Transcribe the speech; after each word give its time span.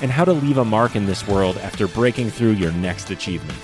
and 0.00 0.10
how 0.10 0.24
to 0.24 0.32
leave 0.32 0.58
a 0.58 0.64
mark 0.64 0.96
in 0.96 1.06
this 1.06 1.26
world 1.26 1.56
after 1.58 1.86
breaking 1.88 2.30
through 2.30 2.52
your 2.52 2.72
next 2.72 3.10
achievement. 3.10 3.58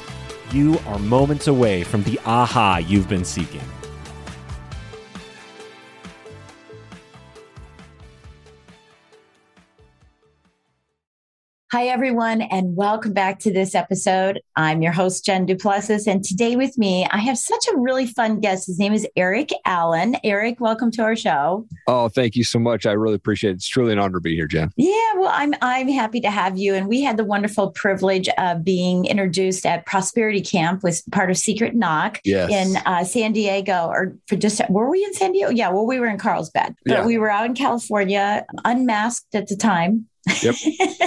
You 0.52 0.78
are 0.86 0.98
moments 0.98 1.46
away 1.48 1.82
from 1.84 2.02
the 2.02 2.20
aha 2.24 2.78
you've 2.78 3.08
been 3.08 3.24
seeking. 3.24 3.62
Hi, 11.72 11.86
everyone, 11.88 12.42
and 12.42 12.76
welcome 12.76 13.12
back 13.12 13.40
to 13.40 13.52
this 13.52 13.74
episode. 13.74 14.40
I'm 14.54 14.82
your 14.82 14.92
host, 14.92 15.26
Jen 15.26 15.46
Duplessis, 15.46 16.06
and 16.06 16.22
today 16.22 16.54
with 16.54 16.78
me, 16.78 17.08
I 17.10 17.18
have 17.18 17.36
such 17.36 17.66
a 17.66 17.76
really 17.76 18.06
fun 18.06 18.38
guest. 18.38 18.68
His 18.68 18.78
name 18.78 18.92
is 18.92 19.04
Eric 19.16 19.50
Allen. 19.64 20.16
Eric, 20.22 20.60
welcome 20.60 20.92
to 20.92 21.02
our 21.02 21.16
show. 21.16 21.66
Oh, 21.88 22.08
thank 22.08 22.36
you 22.36 22.44
so 22.44 22.60
much. 22.60 22.86
I 22.86 22.92
really 22.92 23.16
appreciate 23.16 23.50
it. 23.50 23.54
It's 23.54 23.66
truly 23.66 23.92
an 23.92 23.98
honor 23.98 24.14
to 24.14 24.20
be 24.20 24.36
here, 24.36 24.46
Jen. 24.46 24.70
Yeah, 24.76 25.14
well, 25.16 25.32
I'm 25.32 25.54
I'm 25.60 25.88
happy 25.88 26.20
to 26.20 26.30
have 26.30 26.56
you. 26.56 26.72
And 26.72 26.86
we 26.86 27.02
had 27.02 27.16
the 27.16 27.24
wonderful 27.24 27.72
privilege 27.72 28.28
of 28.38 28.62
being 28.62 29.04
introduced 29.04 29.66
at 29.66 29.86
Prosperity 29.86 30.42
Camp, 30.42 30.84
was 30.84 31.02
part 31.10 31.32
of 31.32 31.36
Secret 31.36 31.74
Knock 31.74 32.20
yes. 32.24 32.48
in 32.48 32.76
uh, 32.86 33.02
San 33.02 33.32
Diego, 33.32 33.88
or 33.88 34.16
for 34.28 34.36
just 34.36 34.62
were 34.70 34.88
we 34.88 35.04
in 35.04 35.12
San 35.14 35.32
Diego? 35.32 35.50
Yeah, 35.50 35.70
well, 35.70 35.84
we 35.84 35.98
were 35.98 36.06
in 36.06 36.18
Carlsbad, 36.18 36.76
but 36.84 36.92
Yeah. 36.98 37.06
we 37.06 37.18
were 37.18 37.28
out 37.28 37.46
in 37.46 37.54
California, 37.56 38.46
unmasked 38.64 39.34
at 39.34 39.48
the 39.48 39.56
time. 39.56 40.06
Yep. 40.42 40.54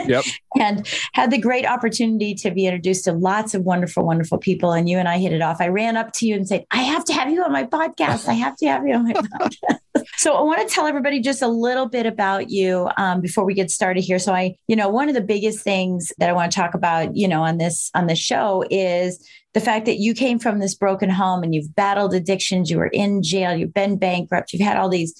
Yep. 0.08 0.24
and 0.60 0.88
had 1.14 1.32
the 1.32 1.38
great 1.38 1.66
opportunity 1.66 2.34
to 2.36 2.52
be 2.52 2.66
introduced 2.66 3.06
to 3.06 3.14
lots 3.14 3.54
of 3.54 3.64
wonderful, 3.64 4.06
wonderful 4.06 4.38
people. 4.38 4.72
And 4.72 4.90
you 4.90 4.98
and 4.98 5.08
I 5.08 5.18
hit 5.18 5.34
it 5.34 5.42
off. 5.42 5.58
I 5.60 5.68
ran 5.68 5.98
up 5.98 6.14
to 6.14 6.26
you 6.26 6.36
and 6.36 6.48
said, 6.48 6.66
I 6.72 6.84
have 6.84 7.06
to 7.06 7.14
have 7.14 7.30
you 7.30 7.44
on 7.44 7.52
my 7.52 7.66
podcast. 7.66 8.28
I 8.28 8.34
have 8.34 8.56
to 8.58 8.68
have 8.68 8.88
you 8.88 8.94
on 8.96 9.04
my 9.06 9.14
podcast. 9.14 9.80
so 10.18 10.34
I 10.34 10.42
want 10.42 10.68
to 10.68 10.74
tell 10.74 10.88
everybody 10.88 11.20
just 11.20 11.42
a 11.42 11.48
little 11.48 11.88
bit 11.88 12.06
about 12.06 12.50
you 12.50 12.90
um, 12.98 13.22
before 13.22 13.46
we 13.46 13.54
get 13.54 13.72
started 13.72 14.02
here. 14.02 14.20
So 14.20 14.34
I, 14.34 14.56
you 14.68 14.76
know, 14.76 14.90
one 14.90 15.10
of 15.10 15.16
the 15.16 15.22
biggest 15.22 15.64
things 15.64 16.12
that 16.18 16.30
I 16.30 16.34
want 16.34 16.52
to 16.52 16.56
talk 16.56 16.74
about, 16.74 17.16
you 17.16 17.28
know, 17.28 17.44
on 17.44 17.58
this 17.58 17.92
on 17.94 18.08
this 18.08 18.20
show 18.20 18.64
is 18.70 19.28
the 19.54 19.60
fact 19.60 19.86
that 19.86 19.98
you 19.98 20.14
came 20.14 20.38
from 20.38 20.60
this 20.60 20.76
broken 20.76 21.10
home 21.10 21.44
and 21.44 21.56
you've 21.56 21.74
battled 21.76 22.14
addictions, 22.14 22.70
you 22.70 22.78
were 22.78 22.88
in 22.88 23.24
jail, 23.24 23.56
you've 23.56 23.74
been 23.74 23.98
bankrupt, 23.98 24.54
you've 24.54 24.62
had 24.62 24.78
all 24.78 24.90
these 24.90 25.16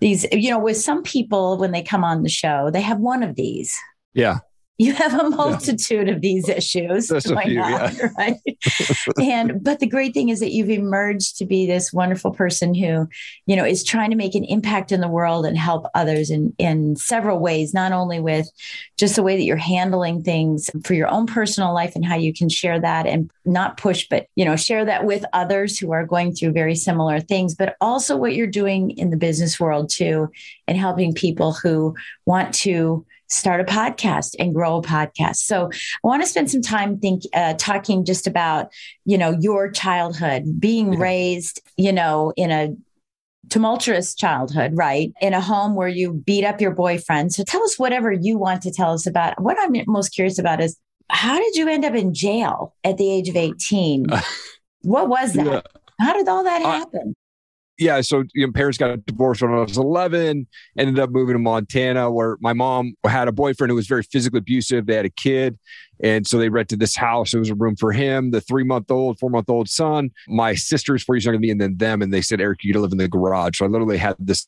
these, 0.00 0.26
you 0.32 0.50
know, 0.50 0.58
with 0.58 0.76
some 0.76 1.02
people 1.02 1.58
when 1.58 1.72
they 1.72 1.82
come 1.82 2.04
on 2.04 2.22
the 2.22 2.28
show, 2.28 2.70
they 2.70 2.80
have 2.80 2.98
one 2.98 3.22
of 3.22 3.36
these. 3.36 3.78
Yeah. 4.14 4.38
You 4.82 4.94
have 4.94 5.14
a 5.14 5.30
multitude 5.30 6.08
of 6.08 6.22
these 6.22 6.48
issues 6.48 7.06
There's 7.06 7.26
few, 7.26 7.36
on, 7.36 7.50
yeah. 7.50 8.08
right? 8.18 8.34
and 9.20 9.62
but 9.62 9.78
the 9.78 9.86
great 9.86 10.12
thing 10.12 10.28
is 10.28 10.40
that 10.40 10.50
you've 10.50 10.70
emerged 10.70 11.36
to 11.38 11.46
be 11.46 11.66
this 11.66 11.92
wonderful 11.92 12.32
person 12.32 12.74
who, 12.74 13.08
you 13.46 13.54
know, 13.54 13.64
is 13.64 13.84
trying 13.84 14.10
to 14.10 14.16
make 14.16 14.34
an 14.34 14.42
impact 14.42 14.90
in 14.90 15.00
the 15.00 15.06
world 15.06 15.46
and 15.46 15.56
help 15.56 15.86
others 15.94 16.30
in 16.30 16.52
in 16.58 16.96
several 16.96 17.38
ways, 17.38 17.72
not 17.72 17.92
only 17.92 18.18
with 18.18 18.50
just 18.96 19.14
the 19.14 19.22
way 19.22 19.36
that 19.36 19.44
you're 19.44 19.56
handling 19.56 20.20
things 20.24 20.68
for 20.84 20.94
your 20.94 21.08
own 21.08 21.26
personal 21.26 21.72
life 21.72 21.94
and 21.94 22.04
how 22.04 22.16
you 22.16 22.34
can 22.34 22.48
share 22.48 22.80
that 22.80 23.06
and 23.06 23.30
not 23.44 23.76
push, 23.76 24.08
but 24.10 24.26
you 24.34 24.44
know, 24.44 24.56
share 24.56 24.84
that 24.84 25.04
with 25.04 25.24
others 25.32 25.78
who 25.78 25.92
are 25.92 26.04
going 26.04 26.34
through 26.34 26.50
very 26.50 26.74
similar 26.74 27.20
things, 27.20 27.54
but 27.54 27.76
also 27.80 28.16
what 28.16 28.34
you're 28.34 28.48
doing 28.48 28.90
in 28.98 29.10
the 29.10 29.16
business 29.16 29.60
world 29.60 29.90
too, 29.90 30.28
and 30.66 30.76
helping 30.76 31.14
people 31.14 31.52
who 31.52 31.94
want 32.26 32.52
to 32.52 33.06
start 33.32 33.60
a 33.60 33.64
podcast 33.64 34.34
and 34.38 34.54
grow 34.54 34.76
a 34.76 34.82
podcast. 34.82 35.36
So 35.36 35.70
I 35.72 36.06
want 36.06 36.22
to 36.22 36.28
spend 36.28 36.50
some 36.50 36.62
time 36.62 36.98
think 36.98 37.22
uh, 37.34 37.54
talking 37.54 38.04
just 38.04 38.26
about 38.26 38.68
you 39.04 39.18
know 39.18 39.36
your 39.40 39.70
childhood, 39.70 40.60
being 40.60 40.92
Yeah. 40.92 41.00
raised, 41.00 41.60
you 41.76 41.92
know, 41.92 42.32
in 42.36 42.50
a 42.50 42.74
tumultuous 43.48 44.14
childhood, 44.14 44.72
right? 44.74 45.12
In 45.20 45.34
a 45.34 45.40
home 45.40 45.74
where 45.74 45.88
you 45.88 46.12
beat 46.12 46.44
up 46.44 46.60
your 46.60 46.70
boyfriend. 46.70 47.32
So 47.32 47.42
tell 47.44 47.62
us 47.64 47.78
whatever 47.78 48.12
you 48.12 48.38
want 48.38 48.62
to 48.62 48.70
tell 48.70 48.92
us 48.92 49.06
about. 49.06 49.40
What 49.40 49.56
I'm 49.60 49.74
most 49.86 50.10
curious 50.10 50.38
about 50.38 50.60
is 50.60 50.76
how 51.10 51.38
did 51.38 51.56
you 51.56 51.68
end 51.68 51.84
up 51.84 51.94
in 51.94 52.14
jail 52.14 52.74
at 52.84 52.96
the 52.96 53.10
age 53.10 53.28
of 53.28 53.36
18? 53.36 54.06
what 54.82 55.08
was 55.08 55.32
that? 55.34 55.46
Yeah. 55.46 55.60
How 56.00 56.14
did 56.14 56.28
all 56.28 56.44
that 56.44 56.62
happen? 56.62 57.14
Yeah. 57.78 58.00
So 58.02 58.24
you 58.34 58.46
know, 58.46 58.52
parents 58.52 58.78
got 58.78 59.04
divorced 59.06 59.42
when 59.42 59.52
I 59.52 59.60
was 59.60 59.78
11, 59.78 60.46
ended 60.78 60.98
up 60.98 61.10
moving 61.10 61.34
to 61.34 61.38
Montana 61.38 62.10
where 62.10 62.36
my 62.40 62.52
mom 62.52 62.94
had 63.04 63.28
a 63.28 63.32
boyfriend 63.32 63.70
who 63.70 63.76
was 63.76 63.86
very 63.86 64.02
physically 64.02 64.38
abusive. 64.38 64.86
They 64.86 64.94
had 64.94 65.06
a 65.06 65.10
kid. 65.10 65.58
And 66.02 66.26
so 66.26 66.36
they 66.36 66.48
rented 66.48 66.80
this 66.80 66.96
house. 66.96 67.32
It 67.32 67.38
was 67.38 67.50
a 67.50 67.54
room 67.54 67.76
for 67.76 67.92
him, 67.92 68.32
the 68.32 68.40
three 68.40 68.64
month 68.64 68.90
old, 68.90 69.18
four 69.18 69.30
month 69.30 69.48
old 69.48 69.68
son. 69.68 70.10
My 70.28 70.54
sister's 70.54 71.02
four 71.02 71.14
years 71.14 71.24
younger 71.24 71.36
than 71.36 71.42
me, 71.42 71.50
and 71.50 71.60
then 71.60 71.76
them. 71.76 72.02
And 72.02 72.12
they 72.12 72.22
said, 72.22 72.40
Eric, 72.40 72.64
you 72.64 72.72
to 72.72 72.80
live 72.80 72.92
in 72.92 72.98
the 72.98 73.08
garage. 73.08 73.58
So 73.58 73.64
I 73.64 73.68
literally 73.68 73.98
had 73.98 74.16
this 74.18 74.46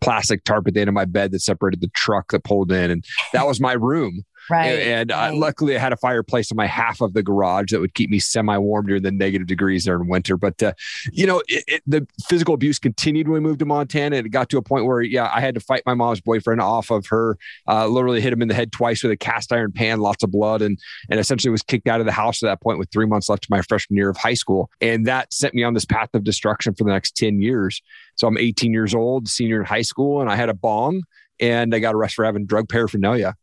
plastic 0.00 0.44
tarp 0.44 0.66
at 0.66 0.74
the 0.74 0.80
end 0.80 0.88
of 0.88 0.94
my 0.94 1.04
bed 1.04 1.32
that 1.32 1.40
separated 1.40 1.80
the 1.80 1.90
truck 1.94 2.32
that 2.32 2.44
pulled 2.44 2.72
in. 2.72 2.90
And 2.90 3.04
that 3.32 3.46
was 3.46 3.60
my 3.60 3.72
room. 3.74 4.24
Right. 4.50 4.78
And 4.80 5.10
uh, 5.10 5.16
right. 5.16 5.34
luckily, 5.34 5.76
I 5.76 5.78
had 5.78 5.92
a 5.92 5.96
fireplace 5.96 6.50
in 6.50 6.56
my 6.56 6.66
half 6.66 7.00
of 7.00 7.14
the 7.14 7.22
garage 7.22 7.72
that 7.72 7.80
would 7.80 7.94
keep 7.94 8.10
me 8.10 8.18
semi 8.18 8.56
warm 8.58 8.86
during 8.86 9.02
the 9.02 9.10
negative 9.10 9.46
degrees 9.46 9.84
there 9.84 9.96
in 9.96 10.08
winter. 10.08 10.36
But, 10.36 10.62
uh, 10.62 10.72
you 11.12 11.26
know, 11.26 11.42
it, 11.48 11.64
it, 11.66 11.82
the 11.86 12.06
physical 12.28 12.54
abuse 12.54 12.78
continued 12.78 13.28
when 13.28 13.42
we 13.42 13.48
moved 13.48 13.58
to 13.60 13.64
Montana. 13.64 14.16
And 14.16 14.26
it 14.26 14.30
got 14.30 14.48
to 14.50 14.58
a 14.58 14.62
point 14.62 14.86
where, 14.86 15.00
yeah, 15.00 15.30
I 15.34 15.40
had 15.40 15.54
to 15.54 15.60
fight 15.60 15.82
my 15.86 15.94
mom's 15.94 16.20
boyfriend 16.20 16.60
off 16.60 16.90
of 16.90 17.06
her, 17.06 17.38
uh, 17.68 17.86
literally 17.86 18.20
hit 18.20 18.32
him 18.32 18.42
in 18.42 18.48
the 18.48 18.54
head 18.54 18.72
twice 18.72 19.02
with 19.02 19.12
a 19.12 19.16
cast 19.16 19.52
iron 19.52 19.72
pan, 19.72 20.00
lots 20.00 20.22
of 20.22 20.30
blood, 20.30 20.62
and, 20.62 20.78
and 21.10 21.18
essentially 21.18 21.50
was 21.50 21.62
kicked 21.62 21.88
out 21.88 22.00
of 22.00 22.06
the 22.06 22.12
house 22.12 22.42
at 22.42 22.46
that 22.46 22.60
point 22.60 22.78
with 22.78 22.90
three 22.90 23.06
months 23.06 23.28
left 23.28 23.42
to 23.42 23.48
my 23.50 23.62
freshman 23.62 23.96
year 23.96 24.10
of 24.10 24.16
high 24.16 24.34
school. 24.34 24.70
And 24.80 25.06
that 25.06 25.32
sent 25.32 25.54
me 25.54 25.62
on 25.62 25.74
this 25.74 25.84
path 25.84 26.10
of 26.14 26.24
destruction 26.24 26.74
for 26.74 26.84
the 26.84 26.90
next 26.90 27.16
10 27.16 27.40
years. 27.40 27.82
So 28.16 28.26
I'm 28.26 28.38
18 28.38 28.72
years 28.72 28.94
old, 28.94 29.28
senior 29.28 29.60
in 29.60 29.66
high 29.66 29.82
school, 29.82 30.20
and 30.20 30.30
I 30.30 30.36
had 30.36 30.48
a 30.48 30.54
bong 30.54 31.02
and 31.40 31.74
I 31.74 31.78
got 31.78 31.94
arrested 31.94 32.16
for 32.16 32.24
having 32.24 32.46
drug 32.46 32.68
paraphernalia 32.68 33.34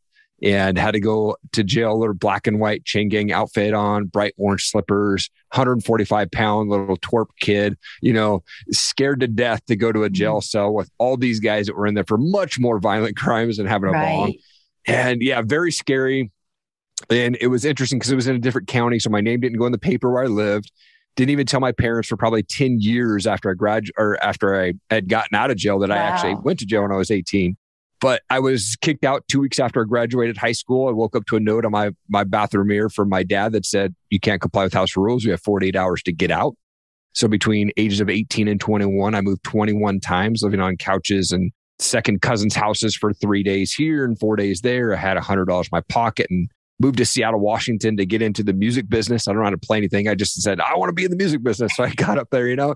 and 0.44 0.78
had 0.78 0.92
to 0.92 1.00
go 1.00 1.38
to 1.54 1.64
jail, 1.64 1.98
little 1.98 2.14
black 2.14 2.48
and 2.48 2.60
white 2.60 2.84
chain 2.84 3.08
gang 3.08 3.32
outfit 3.32 3.74
on, 3.74 4.06
bright 4.06 4.34
orange 4.38 4.66
slippers, 4.66 5.30
145 5.54 6.30
pound 6.32 6.70
little 6.70 6.98
twerp 6.98 7.28
kid, 7.40 7.78
you 8.02 8.12
know, 8.12 8.44
scared 8.70 9.22
to 9.22 9.28
death 9.28 9.66
to 9.68 9.78
go 9.78 9.94
to 9.94 10.04
a 10.04 10.10
jail 10.10 10.36
mm-hmm. 10.36 10.42
cell 10.42 10.74
with 10.74 10.92
all 10.98 11.16
these 11.16 11.40
guys 11.40 11.68
that 11.68 11.78
were 11.78 11.88
in 11.88 11.94
there 11.94 12.04
for 12.04 12.18
much 12.18 12.60
more 12.60 12.78
violent 12.78 13.16
crimes 13.18 13.58
than 13.58 13.66
having 13.66 13.90
a 13.90 13.94
right. 13.94 14.38
And 14.86 15.22
yeah, 15.22 15.42
very 15.42 15.72
scary. 15.72 16.30
And 17.10 17.38
it 17.40 17.48
was 17.48 17.64
interesting 17.64 18.00
because 18.00 18.12
it 18.12 18.18
was 18.18 18.28
in 18.28 18.36
a 18.36 18.40
different 18.40 18.68
county. 18.68 19.00
So 19.00 19.10
my 19.10 19.22
name 19.22 19.40
didn't 19.40 19.58
go 19.58 19.66
in 19.66 19.72
the 19.72 19.78
paper 19.78 20.12
where 20.12 20.26
I 20.26 20.28
lived. 20.28 20.72
Didn't 21.16 21.30
even 21.30 21.46
tell 21.46 21.62
my 21.62 21.72
parents 21.72 22.10
for 22.10 22.18
probably 22.18 22.44
10 22.44 22.80
years 22.82 23.28
after 23.28 23.50
I 23.50 23.54
graduated 23.54 23.94
or 23.98 24.22
after 24.22 24.62
I 24.62 24.74
had 24.90 25.08
gotten 25.08 25.36
out 25.36 25.52
of 25.52 25.58
jail 25.58 25.80
that 25.80 25.92
I 25.92 25.98
actually 25.98 26.36
went 26.36 26.60
to 26.60 26.66
jail 26.66 26.82
when 26.82 26.92
I 26.92 26.98
was 26.98 27.12
18. 27.12 27.56
But 28.04 28.22
I 28.30 28.42
was 28.42 28.76
kicked 28.82 29.06
out 29.06 29.24
two 29.30 29.40
weeks 29.40 29.60
after 29.60 29.82
I 29.82 29.86
graduated 29.86 30.36
high 30.36 30.52
school. 30.52 30.90
I 30.90 30.92
woke 30.92 31.16
up 31.16 31.26
to 31.28 31.38
a 31.38 31.40
note 31.40 31.64
on 31.64 31.72
my 31.72 31.92
my 32.10 32.26
bathroom 32.26 32.68
mirror 32.68 32.90
from 32.90 33.08
my 33.08 33.24
dad 33.24 33.54
that 33.54 33.66
said, 33.66 33.96
You 34.10 34.20
can't 34.20 34.42
comply 34.42 34.66
with 34.66 34.74
house 34.74 34.98
rules. 34.98 35.24
You 35.24 35.32
have 35.32 35.42
48 35.42 35.74
hours 35.78 36.04
to 36.04 36.12
get 36.12 36.30
out. 36.30 36.58
So 37.14 37.30
between 37.30 37.72
ages 37.78 38.02
of 38.02 38.10
18 38.10 38.50
and 38.50 38.60
21, 38.60 39.16
I 39.16 39.22
moved 39.22 39.46
21 39.46 40.02
times, 40.02 40.42
living 40.44 40.60
on 40.60 40.76
couches 40.76 41.32
and 41.32 41.54
second 41.80 42.22
cousins' 42.22 42.56
houses 42.56 42.94
for 42.94 43.14
three 43.14 43.42
days 43.42 43.72
here 43.74 44.04
and 44.04 44.20
four 44.20 44.36
days 44.36 44.60
there. 44.60 44.94
I 44.94 44.98
had 44.98 45.16
$100 45.16 45.62
in 45.62 45.70
my 45.72 45.82
pocket 45.88 46.28
and 46.30 46.50
moved 46.84 46.98
to 46.98 47.06
Seattle, 47.06 47.40
Washington 47.40 47.96
to 47.98 48.06
get 48.06 48.22
into 48.22 48.44
the 48.44 48.54
music 48.54 48.90
business. 48.90 49.28
I 49.28 49.32
don't 49.32 49.40
know 49.40 49.46
how 49.46 49.52
to 49.52 49.58
play 49.58 49.78
anything. 49.78 50.10
I 50.10 50.16
just 50.16 50.40
said, 50.42 50.60
I 50.60 50.76
want 50.76 50.90
to 50.90 50.94
be 50.94 51.06
in 51.06 51.12
the 51.12 51.18
music 51.18 51.42
business. 51.42 51.76
So 51.76 51.86
I 51.86 51.90
got 51.96 52.20
up 52.20 52.30
there, 52.30 52.48
you 52.48 52.58
know, 52.58 52.76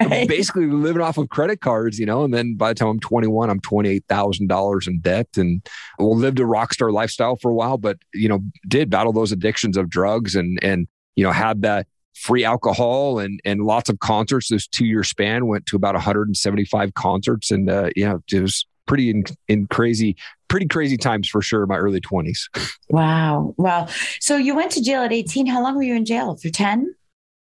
basically 0.00 0.66
living 0.66 1.00
off 1.00 1.16
of 1.16 1.28
credit 1.28 1.60
cards, 1.60 1.98
you 1.98 2.04
know, 2.04 2.24
and 2.24 2.34
then 2.34 2.56
by 2.56 2.70
the 2.70 2.74
time 2.74 2.88
I'm 2.88 3.00
21, 3.00 3.48
I'm 3.48 3.60
$28,000 3.60 4.88
in 4.88 5.00
debt 5.00 5.28
and 5.36 5.66
well, 5.98 6.16
lived 6.16 6.40
a 6.40 6.46
rock 6.46 6.74
star 6.74 6.90
lifestyle 6.90 7.36
for 7.36 7.50
a 7.50 7.54
while, 7.54 7.78
but, 7.78 7.98
you 8.12 8.28
know, 8.28 8.40
did 8.66 8.90
battle 8.90 9.12
those 9.12 9.30
addictions 9.30 9.76
of 9.76 9.88
drugs 9.88 10.34
and, 10.34 10.58
and, 10.62 10.88
you 11.14 11.22
know, 11.22 11.30
had 11.30 11.62
that 11.62 11.86
free 12.14 12.44
alcohol 12.44 13.18
and 13.18 13.40
and 13.44 13.62
lots 13.62 13.88
of 13.88 13.98
concerts. 13.98 14.48
This 14.48 14.66
two 14.66 14.86
year 14.86 15.02
span 15.02 15.46
went 15.46 15.66
to 15.66 15.76
about 15.76 15.94
175 15.94 16.94
concerts, 16.94 17.50
and 17.50 17.68
uh, 17.68 17.90
yeah, 17.96 18.16
it 18.32 18.40
was 18.40 18.66
pretty 18.86 19.10
in, 19.10 19.24
in 19.48 19.66
crazy, 19.66 20.16
pretty 20.48 20.66
crazy 20.66 20.96
times 20.96 21.28
for 21.28 21.42
sure. 21.42 21.66
My 21.66 21.76
early 21.76 22.00
20s. 22.00 22.48
Wow, 22.88 23.54
wow. 23.56 23.88
So 24.20 24.36
you 24.36 24.54
went 24.54 24.72
to 24.72 24.82
jail 24.82 25.02
at 25.02 25.12
18. 25.12 25.46
How 25.46 25.62
long 25.62 25.74
were 25.76 25.82
you 25.82 25.94
in 25.94 26.04
jail 26.04 26.36
for 26.36 26.50
10? 26.50 26.94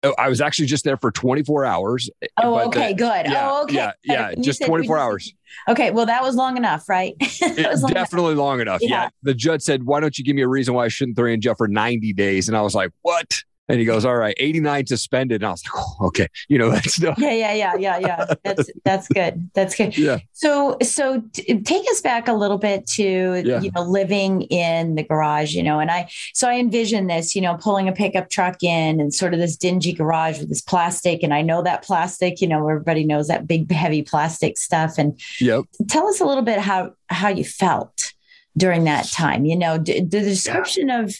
Oh, 0.04 0.14
I 0.18 0.28
was 0.28 0.40
actually 0.40 0.66
just 0.66 0.84
there 0.84 0.96
for 0.96 1.12
24 1.12 1.64
hours. 1.64 2.10
Oh, 2.36 2.58
okay, 2.66 2.88
the, 2.88 2.94
good. 2.94 3.26
Yeah, 3.26 3.48
oh, 3.50 3.62
okay. 3.64 3.74
Yeah, 3.76 3.92
yeah, 4.02 4.34
just 4.40 4.64
24 4.64 4.98
hours. 4.98 5.32
Okay, 5.68 5.92
well, 5.92 6.06
that 6.06 6.22
was 6.22 6.34
long 6.34 6.56
enough, 6.56 6.88
right? 6.88 7.14
long 7.42 7.92
definitely 7.92 8.32
enough. 8.32 8.38
long 8.38 8.60
enough. 8.60 8.80
Yeah. 8.82 8.88
yeah. 8.88 9.08
The 9.22 9.34
judge 9.34 9.62
said, 9.62 9.84
Why 9.84 10.00
don't 10.00 10.18
you 10.18 10.24
give 10.24 10.34
me 10.34 10.42
a 10.42 10.48
reason 10.48 10.74
why 10.74 10.86
I 10.86 10.88
shouldn't 10.88 11.16
throw 11.16 11.28
you 11.28 11.34
in 11.34 11.40
jail 11.40 11.54
for 11.54 11.68
90 11.68 12.12
days? 12.14 12.48
And 12.48 12.56
I 12.56 12.62
was 12.62 12.74
like, 12.74 12.90
What? 13.02 13.42
And 13.68 13.78
he 13.78 13.86
goes, 13.86 14.04
"All 14.04 14.16
right, 14.16 14.34
89 14.38 14.86
suspended." 14.86 15.42
And 15.42 15.46
I 15.46 15.50
was 15.52 15.62
like, 15.64 15.84
oh, 15.84 16.06
"Okay, 16.08 16.26
you 16.48 16.58
know 16.58 16.70
that's 16.72 16.94
still." 16.94 17.14
Yeah, 17.16 17.32
yeah, 17.32 17.52
yeah, 17.54 17.76
yeah, 17.76 17.98
yeah. 17.98 18.34
That's 18.42 18.70
that's 18.84 19.08
good. 19.08 19.50
That's 19.54 19.74
good. 19.76 19.96
Yeah. 19.96 20.18
So 20.32 20.76
so 20.82 21.22
t- 21.32 21.60
take 21.62 21.88
us 21.90 22.00
back 22.00 22.26
a 22.26 22.32
little 22.32 22.58
bit 22.58 22.86
to 22.88 23.42
yeah. 23.44 23.60
you 23.60 23.70
know 23.70 23.82
living 23.82 24.42
in 24.42 24.96
the 24.96 25.04
garage, 25.04 25.54
you 25.54 25.62
know, 25.62 25.78
and 25.78 25.90
I 25.90 26.10
so 26.34 26.48
I 26.48 26.54
envision 26.54 27.06
this, 27.06 27.36
you 27.36 27.42
know, 27.42 27.56
pulling 27.56 27.88
a 27.88 27.92
pickup 27.92 28.30
truck 28.30 28.62
in 28.62 29.00
and 29.00 29.14
sort 29.14 29.32
of 29.32 29.38
this 29.38 29.56
dingy 29.56 29.92
garage 29.92 30.40
with 30.40 30.48
this 30.48 30.60
plastic, 30.60 31.22
and 31.22 31.32
I 31.32 31.42
know 31.42 31.62
that 31.62 31.82
plastic, 31.82 32.40
you 32.40 32.48
know, 32.48 32.68
everybody 32.68 33.04
knows 33.04 33.28
that 33.28 33.46
big 33.46 33.70
heavy 33.70 34.02
plastic 34.02 34.58
stuff. 34.58 34.98
And 34.98 35.18
yep. 35.40 35.64
tell 35.88 36.08
us 36.08 36.20
a 36.20 36.24
little 36.24 36.42
bit 36.42 36.58
how 36.58 36.94
how 37.08 37.28
you 37.28 37.44
felt 37.44 38.12
during 38.56 38.84
that 38.84 39.06
time. 39.06 39.44
You 39.44 39.56
know, 39.56 39.78
the, 39.78 40.00
the 40.00 40.20
description 40.20 40.88
yeah. 40.88 41.02
of 41.02 41.14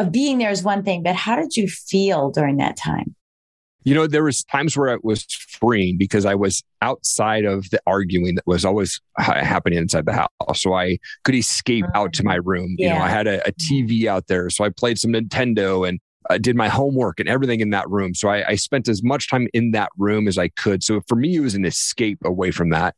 of 0.00 0.10
being 0.10 0.38
there 0.38 0.50
is 0.50 0.62
one 0.62 0.82
thing, 0.82 1.02
but 1.02 1.14
how 1.14 1.36
did 1.36 1.56
you 1.56 1.68
feel 1.68 2.30
during 2.30 2.56
that 2.56 2.76
time? 2.76 3.14
You 3.84 3.94
know, 3.94 4.06
there 4.06 4.24
was 4.24 4.44
times 4.44 4.76
where 4.76 4.92
it 4.94 5.04
was 5.04 5.24
freeing 5.24 5.96
because 5.96 6.26
I 6.26 6.34
was 6.34 6.62
outside 6.82 7.44
of 7.44 7.68
the 7.70 7.80
arguing 7.86 8.34
that 8.34 8.46
was 8.46 8.64
always 8.64 9.00
happening 9.18 9.78
inside 9.78 10.06
the 10.06 10.12
house. 10.12 10.62
So 10.62 10.74
I 10.74 10.98
could 11.24 11.34
escape 11.34 11.86
out 11.94 12.12
to 12.14 12.24
my 12.24 12.38
mm. 12.38 12.46
room. 12.46 12.76
Yeah. 12.78 12.92
You 12.92 12.98
know, 12.98 13.04
I 13.04 13.08
had 13.08 13.26
a, 13.26 13.46
a 13.46 13.52
TV 13.52 14.06
out 14.06 14.26
there. 14.26 14.50
So 14.50 14.64
I 14.64 14.70
played 14.70 14.98
some 14.98 15.12
Nintendo 15.12 15.88
and 15.88 15.98
uh, 16.30 16.38
did 16.38 16.56
my 16.56 16.68
homework 16.68 17.18
and 17.18 17.28
everything 17.28 17.60
in 17.60 17.70
that 17.70 17.88
room. 17.90 18.14
So 18.14 18.28
I, 18.28 18.50
I, 18.50 18.54
spent 18.54 18.88
as 18.88 19.02
much 19.02 19.28
time 19.28 19.48
in 19.52 19.72
that 19.72 19.90
room 19.98 20.28
as 20.28 20.38
I 20.38 20.48
could. 20.48 20.84
So 20.84 21.00
for 21.08 21.16
me, 21.16 21.34
it 21.34 21.40
was 21.40 21.54
an 21.54 21.64
escape 21.64 22.18
away 22.24 22.52
from 22.52 22.70
that. 22.70 22.94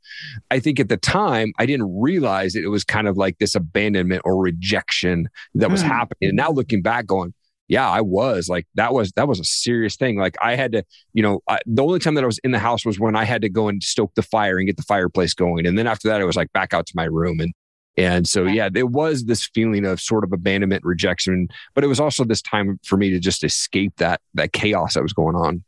I 0.51 0.59
think 0.59 0.79
at 0.79 0.89
the 0.89 0.97
time, 0.99 1.53
I 1.59 1.67
didn't 1.67 1.99
realize 1.99 2.53
that 2.53 2.63
it 2.63 2.69
was 2.69 2.85
kind 2.85 3.09
of 3.09 3.17
like 3.17 3.39
this 3.39 3.55
abandonment 3.55 4.23
or 4.25 4.37
rejection 4.37 5.29
that 5.55 5.71
was 5.71 5.83
mm. 5.83 5.87
happening. 5.87 6.29
And 6.29 6.37
now 6.37 6.51
looking 6.51 6.83
back, 6.83 7.07
going, 7.07 7.33
yeah, 7.69 7.89
I 7.89 8.03
was 8.03 8.49
like 8.49 8.67
that 8.75 8.93
was 8.93 9.13
that 9.13 9.29
was 9.29 9.41
a 9.41 9.45
serious 9.45 9.97
thing. 9.97 10.19
Like 10.19 10.37
I 10.43 10.57
had 10.57 10.73
to, 10.73 10.85
you 11.15 11.23
know, 11.23 11.41
I, 11.49 11.59
the 11.65 11.83
only 11.83 12.01
time 12.01 12.15
that 12.15 12.25
I 12.25 12.27
was 12.27 12.39
in 12.45 12.51
the 12.51 12.59
house 12.59 12.85
was 12.85 13.01
when 13.01 13.17
I 13.17 13.25
had 13.25 13.41
to 13.43 13.49
go 13.49 13.69
and 13.69 13.83
stoke 13.83 14.15
the 14.15 14.23
fire 14.23 14.59
and 14.59 14.67
get 14.67 14.77
the 14.77 14.83
fireplace 14.83 15.33
going, 15.33 15.67
and 15.67 15.79
then 15.79 15.87
after 15.87 16.09
that, 16.09 16.21
I 16.21 16.25
was 16.25 16.37
like 16.37 16.53
back 16.53 16.75
out 16.75 16.87
to 16.87 16.93
my 16.95 17.05
room 17.05 17.41
and 17.41 17.55
and 17.97 18.27
so, 18.27 18.45
yeah, 18.45 18.69
there 18.69 18.87
was 18.87 19.25
this 19.25 19.47
feeling 19.55 19.85
of 19.85 20.01
sort 20.01 20.25
of 20.25 20.33
abandonment, 20.33 20.83
rejection, 20.85 21.49
but 21.75 21.85
it 21.85 21.89
was 21.89 22.01
also 22.01 22.25
this 22.25 22.41
time 22.41 22.81
for 22.85 22.97
me 22.97 23.11
to 23.11 23.19
just 23.19 23.45
escape 23.45 23.95
that 23.99 24.21
that 24.35 24.53
chaos 24.53 24.95
that 24.95 25.03
was 25.03 25.13
going 25.13 25.37
on. 25.37 25.63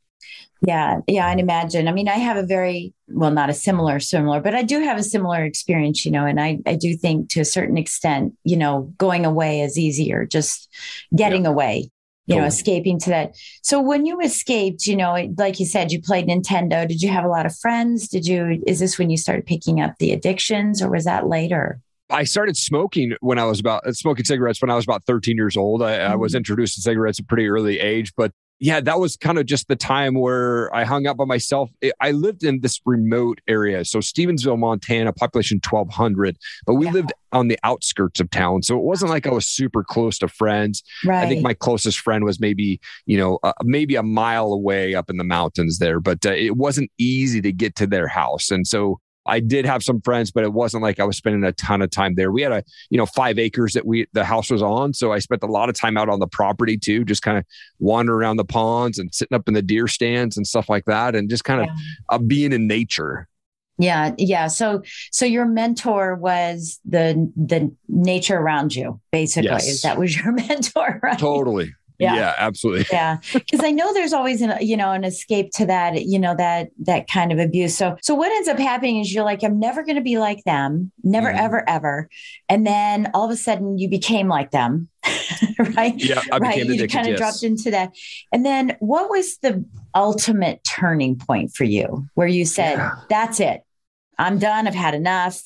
Yeah, 0.67 1.00
yeah, 1.06 1.26
I'd 1.26 1.41
imagine. 1.41 1.88
I 1.88 1.93
mean, 1.93 2.09
I 2.09 2.15
have 2.15 2.38
a 2.38 2.47
very 2.47 2.94
well, 3.09 3.31
not 3.31 3.50
a 3.50 3.55
similar, 3.55 4.00
similar, 4.00 4.41
but 4.41 4.55
I 4.55 4.62
do 4.62 4.81
have 4.81 4.97
a 4.97 5.03
similar 5.03 5.44
experience, 5.44 6.06
you 6.06 6.12
know, 6.12 6.25
and 6.25 6.41
I 6.41 6.61
I 6.67 6.76
do 6.76 6.97
think 6.97 7.29
to 7.31 7.41
a 7.41 7.44
certain 7.44 7.76
extent, 7.76 8.35
you 8.44 8.56
know, 8.56 8.93
going 8.97 9.26
away 9.26 9.61
is 9.61 9.79
easier, 9.79 10.25
just 10.25 10.71
getting 11.15 11.44
yeah. 11.44 11.50
away 11.50 11.91
you 12.26 12.37
know, 12.37 12.44
escaping 12.44 12.99
to 12.99 13.11
that. 13.11 13.37
So 13.62 13.81
when 13.81 14.06
you 14.06 14.21
escaped, 14.21 14.87
you 14.87 14.97
know, 14.97 15.15
like 15.37 15.61
you 15.61 15.67
said, 15.67 15.93
you 15.93 16.00
played 16.00 16.26
Nintendo. 16.26 16.88
Did 16.88 17.03
you 17.03 17.11
have 17.11 17.25
a 17.25 17.29
lot 17.29 17.44
of 17.44 17.55
friends? 17.55 18.09
Did 18.09 18.26
you, 18.26 18.62
is 18.67 18.79
this 18.79 18.99
when 18.99 19.11
you 19.11 19.19
started 19.19 19.44
picking 19.44 19.81
up 19.81 19.99
the 19.99 20.12
addictions 20.12 20.81
or 20.81 20.91
was 20.91 21.05
that 21.05 21.26
later? 21.26 21.81
I 22.14 22.25
started 22.25 22.56
smoking 22.56 23.14
when 23.20 23.38
I 23.38 23.44
was 23.44 23.58
about 23.58 23.82
smoking 23.96 24.25
cigarettes 24.25 24.62
when 24.62 24.70
I 24.70 24.76
was 24.76 24.84
about 24.84 25.05
13 25.05 25.37
years 25.37 25.56
old. 25.56 25.82
I, 25.82 25.99
mm-hmm. 25.99 26.12
I 26.12 26.16
was 26.16 26.32
mm-hmm. 26.32 26.38
introduced 26.38 26.76
to 26.76 26.81
cigarettes 26.81 27.19
at 27.19 27.25
a 27.25 27.26
pretty 27.26 27.49
early 27.49 27.81
age, 27.81 28.12
but 28.16 28.32
yeah, 28.61 28.81
that 28.81 29.00
was 29.00 29.16
kind 29.16 29.37
of 29.37 29.46
just 29.46 29.66
the 29.66 29.75
time 29.75 30.14
where 30.14 30.75
I 30.75 30.84
hung 30.84 31.08
out 31.08 31.16
by 31.16 31.25
myself. 31.25 31.70
I 32.00 32.12
lived 32.12 32.44
in 32.44 32.61
this 32.61 32.81
remote 32.87 33.40
area. 33.49 33.84
So 33.84 33.99
Stevensville, 33.99 34.58
Montana, 34.58 35.12
population 35.12 35.61
1200, 35.69 36.38
but 36.64 36.75
we 36.75 36.87
yeah. 36.87 36.93
lived 36.93 37.12
on 37.32 37.49
the 37.49 37.58
outskirts 37.64 38.20
of 38.20 38.31
town. 38.31 38.62
So 38.62 38.78
it 38.78 38.84
wasn't 38.84 39.11
like 39.11 39.26
I 39.26 39.32
was 39.32 39.46
super 39.46 39.82
close 39.82 40.19
to 40.19 40.28
friends. 40.28 40.84
Right. 41.05 41.25
I 41.25 41.28
think 41.28 41.43
my 41.43 41.52
closest 41.52 41.99
friend 41.99 42.25
was 42.25 42.38
maybe, 42.38 42.81
you 43.06 43.19
know, 43.19 43.40
uh, 43.43 43.52
maybe 43.64 43.96
a 43.96 44.05
mile 44.05 44.52
away 44.52 44.94
up 44.94 45.11
in 45.11 45.16
the 45.16 45.25
mountains 45.25 45.78
there, 45.78 45.99
but 45.99 46.25
uh, 46.25 46.31
it 46.31 46.56
wasn't 46.56 46.90
easy 46.96 47.43
to 47.43 47.52
get 47.52 47.75
to 47.76 47.88
their 47.88 48.06
house. 48.06 48.52
And 48.52 48.66
so 48.66 49.00
I 49.26 49.41
did 49.41 49.65
have 49.67 49.82
some 49.82 50.00
friends, 50.00 50.31
but 50.31 50.44
it 50.44 50.53
wasn't 50.53 50.82
like 50.82 51.00
I 51.00 51.05
was 51.05 51.17
spending 51.17 51.44
a 51.44 51.53
ton 51.53 51.82
of 51.82 51.91
time 51.91 52.15
there. 52.15 52.31
We 52.31 52.43
had 52.43 52.53
a, 52.53 52.62
you 52.91 52.99
know, 52.99 53.06
five 53.06 53.38
acres 53.38 53.73
that 53.73 53.87
we, 53.87 54.06
the 54.12 54.25
house 54.25 54.50
was 54.50 54.62
on. 54.62 54.93
So 54.93 55.12
I 55.12 55.19
spent 55.19 55.43
a 55.43 55.47
lot 55.47 55.69
of 55.69 55.75
time 55.75 55.97
out 55.97 56.09
on 56.09 56.21
the 56.21 56.26
property 56.26 56.76
too, 56.76 57.05
just 57.05 57.23
kind 57.23 57.38
of 57.38 57.44
wandering 57.79 58.19
around 58.19 58.37
the 58.37 58.44
ponds 58.44 58.99
and 58.99 59.15
sitting 59.15 59.35
up 59.35 59.49
in 59.49 59.55
the 59.55 59.62
deer 59.62 59.88
stands 59.88 60.37
and 60.37 60.47
stuff 60.47 60.69
like 60.69 60.85
that. 60.87 61.15
And 61.15 61.31
just 61.31 61.44
kind 61.44 61.62
of 61.62 61.69
uh, 62.11 62.19
being 62.19 62.53
in 62.53 62.67
nature. 62.67 63.29
Yeah, 63.79 64.15
yeah. 64.19 64.47
So, 64.47 64.82
so 65.11 65.26
your 65.26 65.47
mentor 65.47 66.15
was 66.15 66.79
the 66.85 67.31
the 67.35 67.75
nature 67.88 68.37
around 68.37 68.75
you, 68.75 69.00
basically. 69.11 69.50
Yes. 69.50 69.82
That 69.82 69.99
was 69.99 70.17
your 70.17 70.32
mentor, 70.49 71.00
right? 71.03 71.19
Totally, 71.19 71.73
yeah. 71.99 72.14
yeah 72.14 72.35
absolutely. 72.38 72.87
Yeah 72.93 73.19
because 73.32 73.61
i 73.62 73.70
know 73.70 73.93
there's 73.93 74.12
always 74.12 74.41
an 74.41 74.55
you 74.61 74.76
know 74.76 74.93
an 74.93 75.05
escape 75.05 75.50
to 75.52 75.67
that 75.67 76.05
you 76.05 76.19
know 76.19 76.35
that 76.35 76.70
that 76.79 77.08
kind 77.08 77.32
of 77.32 77.38
abuse. 77.38 77.76
So 77.76 77.96
so 78.02 78.14
what 78.14 78.31
ends 78.32 78.49
up 78.49 78.58
happening 78.58 78.99
is 79.00 79.12
you're 79.12 79.25
like 79.25 79.43
i'm 79.43 79.58
never 79.58 79.82
going 79.82 79.96
to 79.96 80.02
be 80.02 80.19
like 80.19 80.43
them. 80.44 80.93
Never 81.02 81.29
mm-hmm. 81.29 81.44
ever 81.44 81.69
ever. 81.69 82.08
And 82.49 82.67
then 82.67 83.11
all 83.14 83.25
of 83.25 83.31
a 83.31 83.37
sudden 83.37 83.79
you 83.79 83.88
became 83.88 84.29
like 84.29 84.50
them. 84.50 84.88
Right? 85.76 85.94
Yeah 85.96 86.20
I 86.32 86.38
right 86.38 86.67
you 86.67 86.88
kind 86.88 87.06
of 87.06 87.12
yes. 87.12 87.19
dropped 87.19 87.43
into 87.43 87.70
that. 87.70 87.93
And 88.32 88.44
then 88.44 88.76
what 88.81 89.08
was 89.08 89.38
the 89.38 89.64
ultimate 89.94 90.61
turning 90.69 91.17
point 91.17 91.55
for 91.55 91.64
you 91.64 92.06
where 92.14 92.26
you 92.26 92.44
said 92.44 92.76
yeah. 92.79 92.93
that's 93.08 93.40
it. 93.40 93.62
I'm 94.19 94.38
done. 94.38 94.67
I've 94.67 94.75
had 94.75 94.94
enough. 94.94 95.43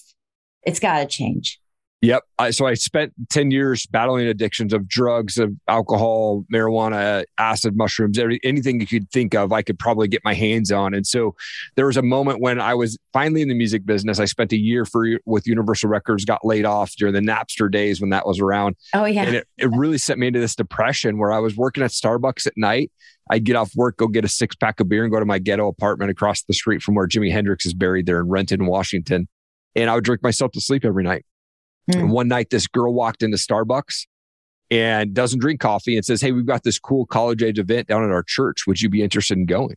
It's 0.63 0.81
got 0.81 1.01
to 1.01 1.07
change 1.07 1.59
Yep. 2.01 2.23
I, 2.39 2.51
so 2.51 2.67
I 2.67 2.75
spent 2.75 3.13
10 3.31 3.51
years 3.51 3.85
battling 3.87 4.29
addictions 4.29 4.73
of 4.73 4.87
drugs, 4.87 5.37
of 5.37 5.53
alcohol, 5.67 6.45
marijuana, 6.53 7.25
acid, 7.39 7.77
mushrooms, 7.77 8.19
every, 8.19 8.39
anything 8.45 8.81
you 8.81 8.87
could 8.87 9.11
think 9.11 9.35
of, 9.35 9.53
I 9.53 9.63
could 9.63 9.81
probably 9.81 10.07
get 10.07 10.25
my 10.25 10.35
hands 10.35 10.71
on. 10.71 10.95
And 10.95 11.05
so 11.05 11.35
there 11.75 11.87
was 11.87 11.97
a 11.97 12.03
moment 12.03 12.41
when 12.41 12.61
I 12.61 12.75
was 12.75 12.97
finally 13.13 13.43
in 13.43 13.49
the 13.49 13.55
music 13.55 13.85
business. 13.85 14.21
I 14.21 14.27
spent 14.27 14.53
a 14.53 14.57
year 14.57 14.85
for 14.85 15.19
with 15.27 15.49
Universal 15.49 15.91
Records, 15.91 16.25
got 16.25 16.45
laid 16.45 16.65
off 16.65 16.95
during 16.97 17.15
the 17.15 17.21
Napster 17.21 17.69
days 17.69 18.01
when 18.01 18.11
that 18.11 18.27
was 18.27 18.39
around. 18.39 18.77
Oh, 18.95 19.05
yeah. 19.05 19.25
And 19.25 19.37
it, 19.37 19.49
it 19.59 19.71
really 19.73 19.99
sent 19.99 20.21
me 20.21 20.29
into 20.29 20.39
this 20.39 20.55
depression 20.55 21.19
where 21.19 21.33
I 21.33 21.41
was 21.41 21.57
working 21.57 21.83
at 21.83 21.91
Starbucks 21.91 22.47
at 22.47 22.53
night. 22.57 22.93
I'd 23.29 23.45
get 23.45 23.57
off 23.57 23.73
work, 23.75 23.97
go 23.97 24.07
get 24.07 24.25
a 24.25 24.29
six 24.29 24.55
pack 24.55 24.79
of 24.79 24.89
beer, 24.89 25.03
and 25.03 25.13
go 25.13 25.19
to 25.19 25.27
my 25.27 25.41
ghetto 25.41 25.67
apartment 25.67 26.13
across 26.13 26.45
the 26.45 26.55
street 26.55 26.81
from 26.81 26.95
where 26.95 27.09
Jimi 27.09 27.33
Hendrix 27.33 27.67
is 27.67 27.75
buried 27.75 28.07
there 28.07 28.21
in 28.21 28.29
Renton, 28.29 28.67
Washington. 28.67 29.29
And 29.75 29.91
I 29.91 29.97
would 29.97 30.05
drink 30.05 30.23
myself 30.23 30.53
to 30.53 30.61
sleep 30.61 30.85
every 30.85 31.03
night. 31.03 31.25
Mm. 31.91 32.01
And 32.01 32.11
one 32.11 32.29
night, 32.29 32.51
this 32.51 32.67
girl 32.67 32.93
walked 32.93 33.23
into 33.23 33.37
Starbucks 33.37 34.07
and 34.71 35.15
doesn't 35.15 35.41
drink 35.41 35.61
coffee 35.61 35.97
and 35.97 36.05
says, 36.05 36.21
Hey, 36.21 36.33
we've 36.33 36.47
got 36.47 36.63
this 36.63 36.79
cool 36.79 37.07
college 37.07 37.43
age 37.43 37.59
event 37.59 37.89
down 37.89 38.05
at 38.05 38.11
our 38.11 38.23
church. 38.23 38.67
Would 38.67 38.81
you 38.81 38.89
be 38.89 39.03
interested 39.03 39.39
in 39.39 39.47
going? 39.47 39.77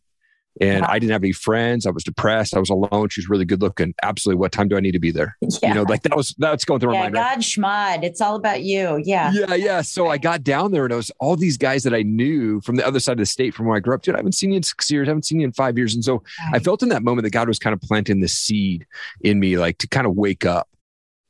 And 0.60 0.82
wow. 0.82 0.88
I 0.90 0.98
didn't 0.98 1.12
have 1.12 1.22
any 1.22 1.32
friends. 1.32 1.86
I 1.86 1.90
was 1.90 2.04
depressed. 2.04 2.54
I 2.54 2.60
was 2.60 2.68
alone. 2.68 3.08
She's 3.08 3.28
really 3.28 3.46
good 3.46 3.62
looking. 3.62 3.94
Absolutely. 4.02 4.38
What 4.38 4.52
time 4.52 4.68
do 4.68 4.76
I 4.76 4.80
need 4.80 4.92
to 4.92 5.00
be 5.00 5.10
there? 5.10 5.36
Yeah. 5.40 5.68
You 5.68 5.74
know, 5.74 5.82
like 5.84 6.02
that 6.02 6.14
was 6.14 6.34
that's 6.36 6.66
going 6.66 6.78
through 6.78 6.92
yeah, 6.92 6.98
my 6.98 7.04
mind. 7.04 7.14
God 7.14 7.22
right? 7.22 7.38
schmod. 7.38 8.04
It's 8.04 8.20
all 8.20 8.36
about 8.36 8.62
you. 8.62 9.00
Yeah. 9.02 9.32
Yeah. 9.32 9.54
Yeah. 9.54 9.80
So 9.80 10.08
I 10.08 10.18
got 10.18 10.44
down 10.44 10.72
there 10.72 10.84
and 10.84 10.92
it 10.92 10.96
was 10.96 11.10
all 11.20 11.36
these 11.36 11.56
guys 11.56 11.84
that 11.84 11.94
I 11.94 12.02
knew 12.02 12.60
from 12.60 12.76
the 12.76 12.86
other 12.86 13.00
side 13.00 13.12
of 13.12 13.18
the 13.18 13.26
state 13.26 13.54
from 13.54 13.66
where 13.66 13.76
I 13.76 13.80
grew 13.80 13.94
up. 13.94 14.02
Dude, 14.02 14.14
I 14.14 14.18
haven't 14.18 14.32
seen 14.32 14.50
you 14.50 14.58
in 14.58 14.62
six 14.62 14.90
years. 14.90 15.08
I 15.08 15.10
haven't 15.12 15.24
seen 15.24 15.40
you 15.40 15.46
in 15.46 15.52
five 15.52 15.78
years. 15.78 15.94
And 15.94 16.04
so 16.04 16.22
right. 16.44 16.56
I 16.56 16.58
felt 16.58 16.82
in 16.82 16.90
that 16.90 17.02
moment 17.02 17.24
that 17.24 17.30
God 17.30 17.48
was 17.48 17.58
kind 17.58 17.72
of 17.72 17.80
planting 17.80 18.20
the 18.20 18.28
seed 18.28 18.86
in 19.22 19.40
me, 19.40 19.56
like 19.56 19.78
to 19.78 19.88
kind 19.88 20.06
of 20.06 20.16
wake 20.16 20.44
up 20.44 20.68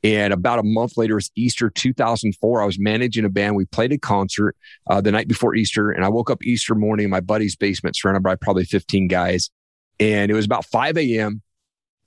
and 0.05 0.33
about 0.33 0.59
a 0.59 0.65
month 0.65 0.97
later, 0.97 1.17
it's 1.19 1.31
Easter 1.37 1.71
2004. 1.71 2.63
I 2.63 2.65
was 2.65 2.79
managing 2.79 3.25
a 3.25 3.29
band. 3.29 3.55
We 3.55 3.67
played 3.67 3.93
a 3.93 3.99
concert 3.99 4.57
uh, 4.91 5.01
the 5.01 5.13
night 5.13 5.29
before 5.29 5.55
Easter, 5.55 5.91
and 5.91 6.05
I 6.05 6.09
woke 6.09 6.31
up 6.31 6.43
Easter 6.43 6.75
morning 6.75 7.05
in 7.05 7.11
my 7.11 7.21
buddy's 7.21 7.55
basement, 7.55 7.97
surrounded 7.97 8.23
by 8.23 8.35
probably 8.35 8.65
15 8.65 9.07
guys. 9.07 9.51
And 10.01 10.31
it 10.31 10.35
was 10.35 10.45
about 10.45 10.65
5 10.65 10.99
a.m. 10.99 11.43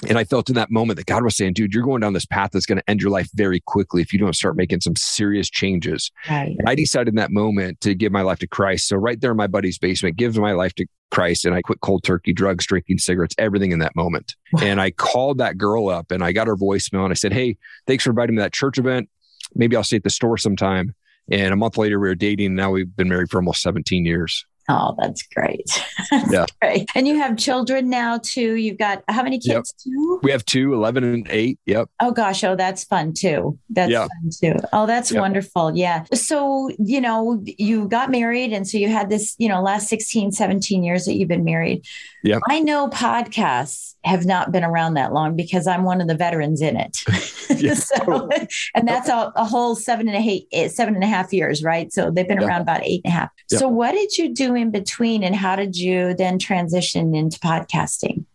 And 0.09 0.17
I 0.17 0.25
felt 0.25 0.49
in 0.49 0.55
that 0.55 0.71
moment 0.71 0.97
that 0.97 1.05
God 1.05 1.23
was 1.23 1.37
saying, 1.37 1.53
dude, 1.53 1.73
you're 1.73 1.85
going 1.85 2.01
down 2.01 2.11
this 2.11 2.25
path 2.25 2.49
that's 2.51 2.65
going 2.65 2.79
to 2.79 2.89
end 2.89 3.01
your 3.01 3.11
life 3.11 3.29
very 3.33 3.61
quickly 3.61 4.01
if 4.01 4.11
you 4.11 4.19
don't 4.19 4.35
start 4.35 4.57
making 4.57 4.81
some 4.81 4.97
serious 4.97 5.49
changes. 5.49 6.11
Right. 6.29 6.57
I 6.67 6.75
decided 6.75 7.09
in 7.09 7.15
that 7.15 7.31
moment 7.31 7.79
to 7.81 7.95
give 7.95 8.11
my 8.11 8.21
life 8.21 8.39
to 8.39 8.47
Christ. 8.47 8.89
So 8.89 8.97
right 8.97 9.21
there 9.21 9.31
in 9.31 9.37
my 9.37 9.47
buddy's 9.47 9.77
basement, 9.77 10.17
give 10.17 10.37
my 10.37 10.51
life 10.51 10.75
to 10.75 10.85
Christ. 11.15 11.45
And 11.45 11.55
I 11.55 11.61
quit 11.61 11.79
cold 11.79 12.03
turkey, 12.03 12.33
drugs, 12.33 12.65
drinking, 12.65 12.97
cigarettes, 12.97 13.35
everything 13.37 13.71
in 13.71 13.79
that 13.79 13.95
moment. 13.95 14.35
And 14.61 14.81
I 14.81 14.91
called 14.91 15.37
that 15.37 15.57
girl 15.57 15.87
up 15.87 16.11
and 16.11 16.21
I 16.21 16.33
got 16.33 16.47
her 16.47 16.57
voicemail 16.57 17.03
and 17.03 17.11
I 17.11 17.15
said, 17.15 17.31
Hey, 17.31 17.57
thanks 17.87 18.03
for 18.03 18.09
inviting 18.09 18.35
me 18.35 18.41
to 18.41 18.43
that 18.43 18.53
church 18.53 18.77
event. 18.77 19.09
Maybe 19.53 19.77
I'll 19.77 19.83
stay 19.83 19.95
at 19.95 20.03
the 20.03 20.09
store 20.09 20.37
sometime. 20.37 20.93
And 21.31 21.53
a 21.53 21.55
month 21.55 21.77
later, 21.77 21.99
we 21.99 22.09
were 22.09 22.15
dating. 22.15 22.47
And 22.47 22.55
now 22.57 22.71
we've 22.71 22.93
been 22.93 23.07
married 23.07 23.29
for 23.31 23.37
almost 23.37 23.61
17 23.61 24.05
years. 24.05 24.45
Oh, 24.67 24.95
that's 24.97 25.21
great. 25.23 25.65
that's 26.11 26.31
Yeah. 26.31 26.45
great. 26.61 26.89
And 26.95 27.07
you 27.07 27.17
have 27.17 27.37
children 27.37 27.89
now 27.89 28.17
too. 28.17 28.55
You've 28.55 28.77
got 28.77 29.03
how 29.07 29.21
many 29.23 29.39
Yep. 29.41 29.55
kids 29.57 29.73
too? 29.73 30.19
We 30.23 30.31
have 30.31 30.43
two, 30.45 30.73
11 30.73 31.03
and 31.03 31.27
eight. 31.29 31.59
Yep. 31.65 31.89
Oh 32.01 32.11
gosh, 32.11 32.43
oh 32.43 32.55
that's 32.55 32.83
fun 32.83 33.13
too. 33.13 33.57
That's 33.69 33.91
Yeah. 33.91 34.07
fun 34.07 34.29
too. 34.41 34.55
Oh, 34.73 34.85
that's 34.87 35.11
Yep. 35.11 35.21
wonderful. 35.21 35.75
Yeah. 35.77 36.05
So, 36.13 36.69
you 36.79 36.99
know, 36.99 37.41
you 37.45 37.87
got 37.87 38.09
married 38.09 38.53
and 38.53 38.67
so 38.67 38.77
you 38.77 38.89
had 38.89 39.09
this, 39.09 39.35
you 39.37 39.47
know, 39.49 39.61
last 39.61 39.87
16, 39.87 40.31
17 40.31 40.83
years 40.83 41.05
that 41.05 41.13
you've 41.15 41.29
been 41.29 41.43
married. 41.43 41.85
Yep. 42.23 42.41
I 42.49 42.59
know 42.59 42.89
podcasts 42.89 43.93
have 44.03 44.25
not 44.25 44.51
been 44.51 44.63
around 44.63 44.95
that 44.95 45.13
long 45.13 45.35
because 45.35 45.67
I'm 45.67 45.83
one 45.83 46.01
of 46.01 46.07
the 46.07 46.15
veterans 46.15 46.61
in 46.61 46.77
it. 46.77 46.97
Yeah, 47.57 47.73
so, 47.75 47.95
oh. 48.07 48.29
and 48.73 48.87
that's 48.87 49.07
a, 49.07 49.31
a 49.35 49.45
whole 49.45 49.75
seven 49.75 50.09
and 50.09 50.17
a 50.17 50.19
half, 50.19 50.71
seven 50.71 50.95
and 50.95 51.03
a 51.03 51.07
half 51.07 51.31
years, 51.31 51.63
right? 51.63 51.93
So 51.93 52.09
they've 52.11 52.27
been 52.27 52.41
Yep. 52.41 52.49
around 52.49 52.61
about 52.61 52.81
eight 52.83 53.01
and 53.05 53.13
a 53.13 53.15
half. 53.15 53.29
Yep. 53.51 53.59
So 53.59 53.67
what 53.69 53.91
did 53.93 54.17
you 54.17 54.33
do 54.33 54.54
in 54.55 54.71
between 54.71 55.23
and 55.23 55.35
how 55.35 55.55
did 55.55 55.75
you 55.75 56.13
then 56.13 56.39
transition 56.39 57.15
into 57.15 57.39
podcasting? 57.39 58.25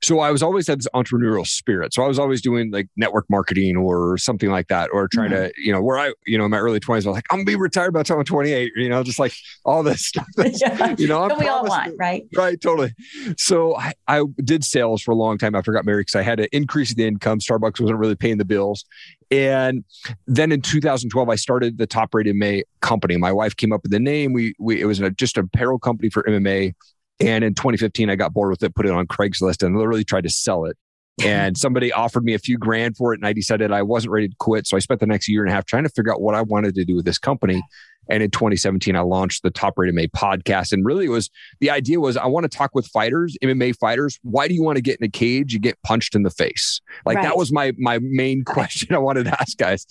So 0.00 0.20
I 0.20 0.30
was 0.30 0.42
always 0.42 0.68
had 0.68 0.78
this 0.78 0.86
entrepreneurial 0.94 1.46
spirit. 1.46 1.92
So 1.92 2.04
I 2.04 2.08
was 2.08 2.18
always 2.18 2.40
doing 2.40 2.70
like 2.70 2.88
network 2.96 3.26
marketing 3.28 3.76
or 3.76 4.16
something 4.16 4.50
like 4.50 4.68
that, 4.68 4.90
or 4.92 5.08
trying 5.08 5.30
mm-hmm. 5.30 5.46
to, 5.46 5.52
you 5.56 5.72
know, 5.72 5.82
where 5.82 5.98
I, 5.98 6.12
you 6.24 6.38
know, 6.38 6.44
in 6.44 6.50
my 6.50 6.58
early 6.58 6.78
20s, 6.78 6.92
I 6.92 6.94
was 6.96 7.06
like, 7.06 7.26
I'm 7.30 7.38
gonna 7.38 7.46
be 7.46 7.56
retired 7.56 7.92
by 7.92 8.00
the 8.00 8.04
time 8.04 8.18
I'm 8.18 8.24
28, 8.24 8.72
you 8.76 8.88
know, 8.88 9.02
just 9.02 9.18
like 9.18 9.34
all 9.64 9.82
this 9.82 10.06
stuff. 10.06 10.26
Yeah. 10.38 10.94
you 10.98 11.06
know, 11.08 11.28
That 11.28 11.38
we 11.38 11.46
all 11.46 11.64
want, 11.64 11.94
right? 11.98 12.26
Right, 12.34 12.60
totally. 12.60 12.94
So 13.36 13.76
I, 13.76 13.92
I 14.06 14.24
did 14.44 14.64
sales 14.64 15.02
for 15.02 15.12
a 15.12 15.14
long 15.14 15.36
time 15.36 15.54
after 15.54 15.72
I 15.72 15.78
got 15.78 15.84
married 15.84 16.06
because 16.06 16.16
I 16.16 16.22
had 16.22 16.38
to 16.38 16.56
increase 16.56 16.94
the 16.94 17.06
income. 17.06 17.38
Starbucks 17.38 17.80
wasn't 17.80 17.98
really 17.98 18.16
paying 18.16 18.38
the 18.38 18.44
bills. 18.44 18.84
And 19.30 19.84
then 20.26 20.52
in 20.52 20.62
2012, 20.62 21.28
I 21.28 21.34
started 21.34 21.76
the 21.76 21.86
Top 21.86 22.14
Rated 22.14 22.34
MMA 22.36 22.62
company. 22.80 23.16
My 23.16 23.32
wife 23.32 23.56
came 23.56 23.72
up 23.72 23.82
with 23.82 23.92
the 23.92 24.00
name. 24.00 24.32
We, 24.32 24.54
we 24.58 24.80
it 24.80 24.86
was 24.86 25.00
a, 25.00 25.10
just 25.10 25.36
a 25.36 25.40
apparel 25.40 25.78
company 25.78 26.08
for 26.08 26.22
MMA. 26.22 26.74
And 27.20 27.42
in 27.42 27.54
2015, 27.54 28.10
I 28.10 28.16
got 28.16 28.32
bored 28.32 28.50
with 28.50 28.62
it, 28.62 28.74
put 28.74 28.86
it 28.86 28.92
on 28.92 29.06
Craigslist, 29.06 29.64
and 29.64 29.76
literally 29.76 30.04
tried 30.04 30.24
to 30.24 30.30
sell 30.30 30.64
it. 30.64 30.76
And 31.22 31.56
somebody 31.58 31.92
offered 31.92 32.24
me 32.24 32.34
a 32.34 32.38
few 32.38 32.58
grand 32.58 32.96
for 32.96 33.12
it, 33.12 33.18
and 33.18 33.26
I 33.26 33.32
decided 33.32 33.72
I 33.72 33.82
wasn't 33.82 34.12
ready 34.12 34.28
to 34.28 34.36
quit. 34.38 34.66
So 34.66 34.76
I 34.76 34.80
spent 34.80 35.00
the 35.00 35.06
next 35.06 35.28
year 35.28 35.42
and 35.42 35.50
a 35.50 35.54
half 35.54 35.66
trying 35.66 35.84
to 35.84 35.90
figure 35.90 36.12
out 36.12 36.20
what 36.20 36.34
I 36.34 36.42
wanted 36.42 36.74
to 36.76 36.84
do 36.84 36.94
with 36.94 37.04
this 37.04 37.18
company. 37.18 37.62
And 38.08 38.22
in 38.22 38.30
2017, 38.30 38.96
I 38.96 39.00
launched 39.00 39.42
the 39.42 39.50
Top 39.50 39.74
Rated 39.76 39.94
MMA 39.94 40.10
podcast. 40.10 40.72
And 40.72 40.84
really, 40.84 41.06
it 41.06 41.10
was 41.10 41.30
the 41.60 41.70
idea 41.70 42.00
was 42.00 42.16
I 42.16 42.26
want 42.26 42.50
to 42.50 42.56
talk 42.56 42.70
with 42.74 42.86
fighters, 42.86 43.36
MMA 43.42 43.76
fighters. 43.76 44.18
Why 44.22 44.48
do 44.48 44.54
you 44.54 44.62
want 44.62 44.76
to 44.76 44.82
get 44.82 44.98
in 45.00 45.04
a 45.04 45.10
cage? 45.10 45.54
and 45.54 45.62
get 45.62 45.80
punched 45.82 46.14
in 46.14 46.22
the 46.22 46.30
face. 46.30 46.80
Like 47.04 47.16
Right. 47.16 47.24
that 47.24 47.36
was 47.36 47.52
my 47.52 47.72
my 47.78 47.98
main 48.00 48.44
question 48.46 48.94
I 48.94 48.98
wanted 48.98 49.24
to 49.24 49.40
ask 49.40 49.56
guys. 49.56 49.86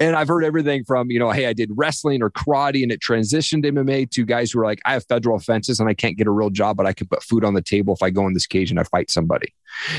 And 0.00 0.16
I've 0.16 0.28
heard 0.28 0.44
everything 0.44 0.84
from 0.84 1.10
you 1.10 1.18
know, 1.18 1.30
hey, 1.30 1.46
I 1.46 1.52
did 1.52 1.70
wrestling 1.74 2.22
or 2.22 2.30
karate, 2.30 2.82
and 2.82 2.92
it 2.92 3.00
transitioned 3.00 3.62
to 3.62 3.72
MMA 3.72 4.10
to 4.10 4.24
guys 4.24 4.50
who 4.52 4.60
are 4.60 4.64
like, 4.64 4.80
I 4.84 4.92
have 4.94 5.04
federal 5.06 5.36
offenses 5.36 5.80
and 5.80 5.88
I 5.88 5.94
can't 5.94 6.16
get 6.16 6.26
a 6.26 6.30
real 6.30 6.50
job, 6.50 6.76
but 6.76 6.86
I 6.86 6.92
can 6.92 7.06
put 7.08 7.22
food 7.22 7.44
on 7.44 7.54
the 7.54 7.62
table 7.62 7.94
if 7.94 8.02
I 8.02 8.10
go 8.10 8.26
in 8.26 8.32
this 8.34 8.46
cage 8.46 8.70
and 8.70 8.78
I 8.80 8.84
fight 8.84 9.10
somebody. 9.10 9.52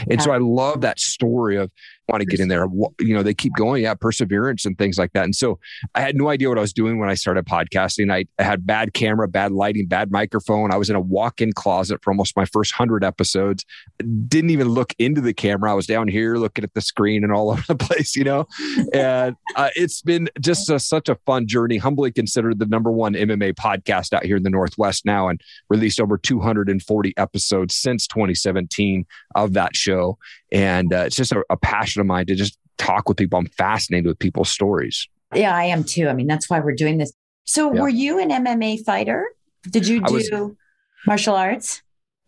And 0.09 0.21
so 0.21 0.31
I 0.31 0.37
love 0.37 0.81
that 0.81 0.99
story 0.99 1.57
of 1.57 1.71
want 2.07 2.21
to 2.21 2.25
get 2.25 2.39
in 2.39 2.47
there. 2.47 2.67
You 2.99 3.13
know, 3.13 3.23
they 3.23 3.33
keep 3.33 3.53
going, 3.55 3.83
yeah, 3.83 3.93
perseverance 3.93 4.65
and 4.65 4.77
things 4.77 4.97
like 4.97 5.13
that. 5.13 5.23
And 5.23 5.35
so 5.35 5.59
I 5.95 6.01
had 6.01 6.15
no 6.15 6.29
idea 6.29 6.49
what 6.49 6.57
I 6.57 6.61
was 6.61 6.73
doing 6.73 6.99
when 6.99 7.09
I 7.09 7.13
started 7.13 7.45
podcasting. 7.45 8.11
I, 8.11 8.25
I 8.39 8.43
had 8.43 8.65
bad 8.65 8.93
camera, 8.93 9.27
bad 9.27 9.51
lighting, 9.51 9.87
bad 9.87 10.11
microphone. 10.11 10.71
I 10.71 10.77
was 10.77 10.89
in 10.89 10.95
a 10.95 11.01
walk-in 11.01 11.53
closet 11.53 12.03
for 12.03 12.11
almost 12.11 12.35
my 12.35 12.45
first 12.45 12.73
hundred 12.73 13.03
episodes. 13.03 13.65
Didn't 14.27 14.49
even 14.49 14.69
look 14.69 14.93
into 14.99 15.21
the 15.21 15.33
camera. 15.33 15.71
I 15.71 15.75
was 15.75 15.87
down 15.87 16.07
here 16.07 16.35
looking 16.35 16.63
at 16.63 16.73
the 16.73 16.81
screen 16.81 17.23
and 17.23 17.31
all 17.31 17.49
over 17.51 17.63
the 17.67 17.75
place, 17.75 18.15
you 18.15 18.23
know. 18.23 18.47
And 18.93 19.35
uh, 19.55 19.69
it's 19.75 20.01
been 20.01 20.29
just 20.39 20.69
a, 20.69 20.79
such 20.79 21.09
a 21.09 21.15
fun 21.25 21.47
journey. 21.47 21.77
Humbly 21.77 22.11
considered 22.11 22.59
the 22.59 22.65
number 22.65 22.91
one 22.91 23.13
MMA 23.13 23.53
podcast 23.53 24.13
out 24.13 24.25
here 24.25 24.37
in 24.37 24.43
the 24.43 24.49
Northwest 24.49 25.05
now, 25.05 25.29
and 25.29 25.41
released 25.69 25.99
over 25.99 26.17
240 26.17 27.13
episodes 27.17 27.75
since 27.75 28.07
2017 28.07 29.05
of 29.35 29.53
that 29.53 29.75
show. 29.75 30.17
And 30.51 30.93
uh, 30.93 31.05
it's 31.07 31.15
just 31.15 31.31
a, 31.31 31.43
a 31.49 31.57
passion 31.57 31.92
of 32.01 32.07
mine 32.07 32.25
to 32.27 32.35
just 32.35 32.57
talk 32.77 33.07
with 33.07 33.17
people. 33.17 33.39
I'm 33.39 33.47
fascinated 33.47 34.07
with 34.07 34.19
people's 34.19 34.49
stories. 34.49 35.07
Yeah, 35.33 35.55
I 35.55 35.63
am 35.65 35.83
too. 35.83 36.07
I 36.09 36.13
mean, 36.13 36.27
that's 36.27 36.49
why 36.49 36.59
we're 36.59 36.75
doing 36.75 36.97
this. 36.97 37.11
So, 37.45 37.73
Yeah. 37.73 37.81
were 37.81 37.89
you 37.89 38.19
an 38.19 38.29
MMA 38.29 38.83
fighter? 38.85 39.25
Did 39.69 39.87
you 39.87 40.01
I 40.05 40.11
was- 40.11 40.29
do 40.29 40.55
martial 41.07 41.35
arts? 41.35 41.81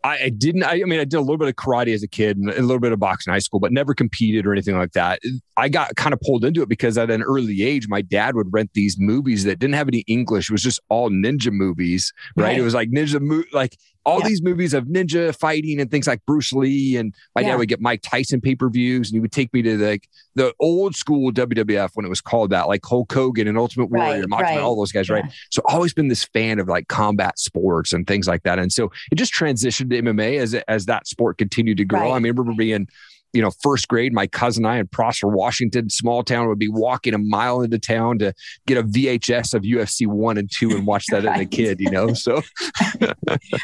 I, 0.03 0.25
I 0.25 0.29
didn't. 0.29 0.63
I, 0.63 0.73
I 0.73 0.83
mean, 0.83 0.99
I 0.99 1.03
did 1.03 1.15
a 1.15 1.19
little 1.21 1.37
bit 1.37 1.47
of 1.47 1.55
karate 1.55 1.91
as 1.91 2.03
a 2.03 2.07
kid 2.07 2.37
and 2.37 2.49
a 2.51 2.61
little 2.61 2.79
bit 2.79 2.91
of 2.91 2.99
boxing 2.99 3.31
in 3.31 3.33
high 3.33 3.39
school, 3.39 3.59
but 3.59 3.71
never 3.71 3.95
competed 3.95 4.45
or 4.45 4.51
anything 4.53 4.77
like 4.77 4.91
that. 4.91 5.19
I 5.57 5.67
got 5.67 5.95
kind 5.95 6.13
of 6.13 6.19
pulled 6.21 6.45
into 6.45 6.61
it 6.61 6.69
because 6.69 6.95
at 6.99 7.09
an 7.09 7.23
early 7.23 7.63
age, 7.63 7.87
my 7.87 8.03
dad 8.03 8.35
would 8.35 8.53
rent 8.53 8.69
these 8.75 8.97
movies 8.99 9.45
that 9.45 9.57
didn't 9.57 9.73
have 9.73 9.87
any 9.87 10.03
English. 10.05 10.49
It 10.49 10.53
was 10.53 10.61
just 10.61 10.79
all 10.89 11.09
ninja 11.09 11.51
movies, 11.51 12.13
right? 12.37 12.43
Right. 12.49 12.57
It 12.59 12.61
was 12.61 12.75
like 12.75 12.89
ninja, 12.91 13.19
mo- 13.19 13.45
like 13.51 13.77
all 14.05 14.19
Yeah. 14.19 14.27
these 14.27 14.41
movies 14.41 14.73
of 14.73 14.85
ninja 14.85 15.35
fighting 15.35 15.79
and 15.81 15.89
things 15.89 16.07
like 16.07 16.25
Bruce 16.25 16.53
Lee. 16.53 16.95
And 16.97 17.13
my 17.35 17.41
Yeah. 17.41 17.49
dad 17.51 17.55
would 17.57 17.67
get 17.69 17.81
Mike 17.81 18.01
Tyson 18.03 18.39
pay 18.41 18.55
per 18.55 18.69
views, 18.69 19.09
and 19.09 19.15
he 19.15 19.19
would 19.19 19.31
take 19.31 19.53
me 19.53 19.61
to 19.63 19.77
like 19.77 20.07
the 20.35 20.53
old 20.59 20.95
school 20.95 21.31
WWF 21.31 21.91
when 21.95 22.05
it 22.05 22.09
was 22.09 22.21
called 22.21 22.49
that, 22.51 22.67
like 22.67 22.81
Hulk 22.85 23.11
Hogan 23.11 23.47
and 23.47 23.57
Ultimate 23.57 23.89
Warrior, 23.89 24.21
Right, 24.21 24.29
Macho 24.29 24.43
right. 24.43 24.59
all 24.59 24.75
those 24.75 24.91
guys, 24.91 25.09
right? 25.09 25.25
So 25.49 25.61
always 25.65 25.93
been 25.93 26.07
this 26.09 26.23
fan 26.25 26.59
of 26.59 26.67
like 26.67 26.87
combat 26.87 27.39
sports 27.39 27.93
and 27.93 28.05
things 28.05 28.27
like 28.27 28.43
that. 28.43 28.59
And 28.59 28.71
so 28.71 28.91
it 29.11 29.15
just 29.15 29.33
transitioned 29.33 29.89
to 29.89 29.97
MMA 29.97 30.37
as 30.37 30.53
as 30.67 30.85
that 30.85 31.07
sport 31.07 31.37
continued 31.37 31.77
to 31.77 31.85
grow. 31.85 31.99
Right. 32.01 32.07
I 32.11 32.11
I 32.11 32.17
remember 32.17 32.43
being, 32.55 32.87
you 33.35 33.41
know, 33.41 33.51
first 33.61 33.87
grade, 33.87 34.13
my 34.13 34.25
cousin 34.27 34.65
and 34.65 34.73
I 34.73 34.77
in 34.79 34.87
Prosser, 34.87 35.27
Washington, 35.27 35.89
small 35.89 36.23
town, 36.23 36.47
would 36.47 36.57
be 36.59 36.69
walking 36.69 37.13
a 37.13 37.17
mile 37.17 37.61
into 37.61 37.77
town 37.77 38.17
to 38.19 38.33
get 38.65 38.77
a 38.77 38.83
VHS 38.83 39.53
of 39.53 39.63
UFC 39.63 40.07
one 40.07 40.37
and 40.37 40.49
two 40.51 40.71
and 40.71 40.87
watch 40.87 41.05
that 41.11 41.25
as 41.25 41.39
a 41.39 41.45
kid, 41.57 41.79
you 41.81 41.91
know. 41.91 42.13
So 42.13 42.41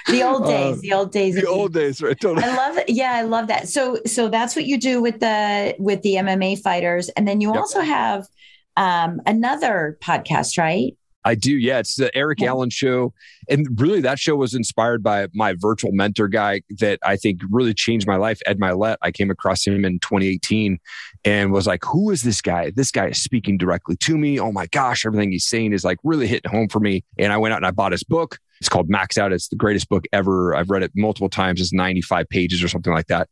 The 0.07 0.23
old 0.23 0.43
Uh, 0.43 0.47
days, 0.47 0.81
the 0.81 0.93
old 0.93 1.11
days. 1.11 1.35
the 1.35 1.47
old 1.47 1.73
days, 1.73 2.01
right? 2.01 2.19
Totally. 2.19 2.45
I 2.45 2.55
love 2.55 2.77
it. 2.77 2.89
Yeah, 2.89 3.13
I 3.13 3.21
love 3.23 3.47
that. 3.47 3.67
So, 3.69 3.99
so 4.05 4.27
that's 4.29 4.55
what 4.55 4.65
you 4.65 4.77
do 4.77 5.01
with 5.01 5.19
the 5.19 5.75
with 5.79 6.01
the 6.01 6.15
MMA 6.15 6.61
fighters, 6.61 7.09
and 7.09 7.27
then 7.27 7.41
you 7.41 7.49
Yep. 7.49 7.57
also 7.57 7.81
have 7.81 8.27
um, 8.77 9.21
another 9.25 9.97
podcast, 10.01 10.57
right? 10.57 10.95
I 11.23 11.35
do. 11.35 11.51
Yeah. 11.51 11.79
It's 11.79 11.95
the 11.95 12.15
Eric 12.15 12.39
Yeah. 12.41 12.49
Allen 12.49 12.69
show. 12.69 13.13
And 13.49 13.67
really, 13.79 14.01
that 14.01 14.19
show 14.19 14.35
was 14.35 14.53
inspired 14.53 15.03
by 15.03 15.27
my 15.33 15.53
virtual 15.57 15.91
mentor 15.91 16.27
guy 16.27 16.61
that 16.79 16.99
I 17.03 17.15
think 17.15 17.41
really 17.49 17.73
changed 17.73 18.07
my 18.07 18.15
life, 18.15 18.39
Ed 18.45 18.59
Mylett. 18.59 18.97
I 19.01 19.11
came 19.11 19.29
across 19.29 19.65
him 19.65 19.85
in 19.85 19.99
2018 19.99 20.79
and 21.25 21.51
was 21.51 21.67
like, 21.67 21.83
who 21.85 22.09
is 22.09 22.23
this 22.23 22.41
guy? 22.41 22.71
This 22.75 22.91
guy 22.91 23.07
is 23.07 23.21
speaking 23.21 23.57
directly 23.57 23.95
to 23.97 24.17
me. 24.17 24.39
Oh 24.39 24.51
my 24.51 24.67
gosh, 24.67 25.05
everything 25.05 25.31
he's 25.31 25.45
saying 25.45 25.73
is 25.73 25.83
like 25.83 25.97
really 26.03 26.27
hitting 26.27 26.49
home 26.49 26.69
for 26.69 26.79
me. 26.79 27.03
And 27.17 27.31
I 27.31 27.37
went 27.37 27.53
out 27.53 27.57
and 27.57 27.67
I 27.67 27.71
bought 27.71 27.91
his 27.91 28.03
book. 28.03 28.39
It's 28.59 28.69
called 28.69 28.89
Max 28.89 29.17
Out. 29.17 29.33
It's 29.33 29.47
the 29.47 29.55
greatest 29.55 29.89
book 29.89 30.05
ever. 30.13 30.55
I've 30.55 30.69
read 30.69 30.83
it 30.83 30.91
multiple 30.95 31.29
times. 31.29 31.61
It's 31.61 31.73
95 31.73 32.29
pages 32.29 32.63
or 32.63 32.67
something 32.67 32.93
like 32.93 33.07
that. 33.07 33.27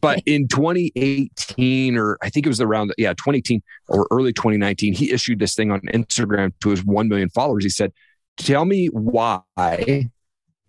But 0.00 0.22
in 0.26 0.48
2018, 0.48 1.96
or 1.96 2.16
I 2.22 2.30
think 2.30 2.46
it 2.46 2.48
was 2.48 2.60
around, 2.60 2.92
yeah, 2.96 3.10
2018 3.12 3.62
or 3.88 4.06
early 4.10 4.32
2019, 4.32 4.94
he 4.94 5.10
issued 5.12 5.38
this 5.38 5.54
thing 5.54 5.70
on 5.70 5.80
Instagram 5.92 6.52
to 6.60 6.70
his 6.70 6.84
1 6.84 7.08
million 7.08 7.28
followers. 7.30 7.64
He 7.64 7.70
said, 7.70 7.92
Tell 8.36 8.64
me 8.64 8.86
why 8.86 9.40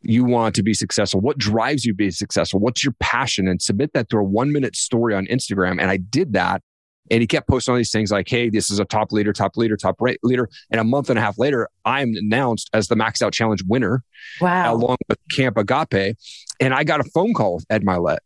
you 0.01 0.25
want 0.25 0.55
to 0.55 0.63
be 0.63 0.73
successful. 0.73 1.21
What 1.21 1.37
drives 1.37 1.85
you 1.85 1.93
to 1.93 1.97
be 1.97 2.11
successful? 2.11 2.59
What's 2.59 2.83
your 2.83 2.93
passion? 2.99 3.47
And 3.47 3.61
submit 3.61 3.93
that 3.93 4.09
to 4.09 4.17
a 4.17 4.23
one 4.23 4.51
minute 4.51 4.75
story 4.75 5.13
on 5.15 5.25
Instagram. 5.27 5.79
And 5.79 5.89
I 5.89 5.97
did 5.97 6.33
that. 6.33 6.61
And 7.09 7.21
he 7.21 7.27
kept 7.27 7.47
posting 7.47 7.73
all 7.73 7.77
these 7.77 7.91
things 7.91 8.11
like, 8.11 8.27
hey, 8.29 8.49
this 8.49 8.71
is 8.71 8.79
a 8.79 8.85
top 8.85 9.11
leader, 9.11 9.33
top 9.33 9.57
leader, 9.57 9.75
top 9.77 10.01
rate 10.01 10.19
leader. 10.23 10.49
And 10.69 10.79
a 10.79 10.83
month 10.83 11.09
and 11.09 11.19
a 11.19 11.21
half 11.21 11.37
later, 11.37 11.67
I'm 11.85 12.13
announced 12.15 12.69
as 12.73 12.87
the 12.87 12.95
Max 12.95 13.21
Out 13.21 13.33
Challenge 13.33 13.63
winner 13.67 14.03
Wow. 14.39 14.73
along 14.75 14.97
with 15.07 15.17
Camp 15.31 15.57
Agape. 15.57 16.17
And 16.59 16.73
I 16.73 16.83
got 16.83 16.99
a 16.99 17.03
phone 17.05 17.33
call 17.33 17.55
with 17.55 17.65
Ed 17.69 17.83
Mylett. 17.83 18.19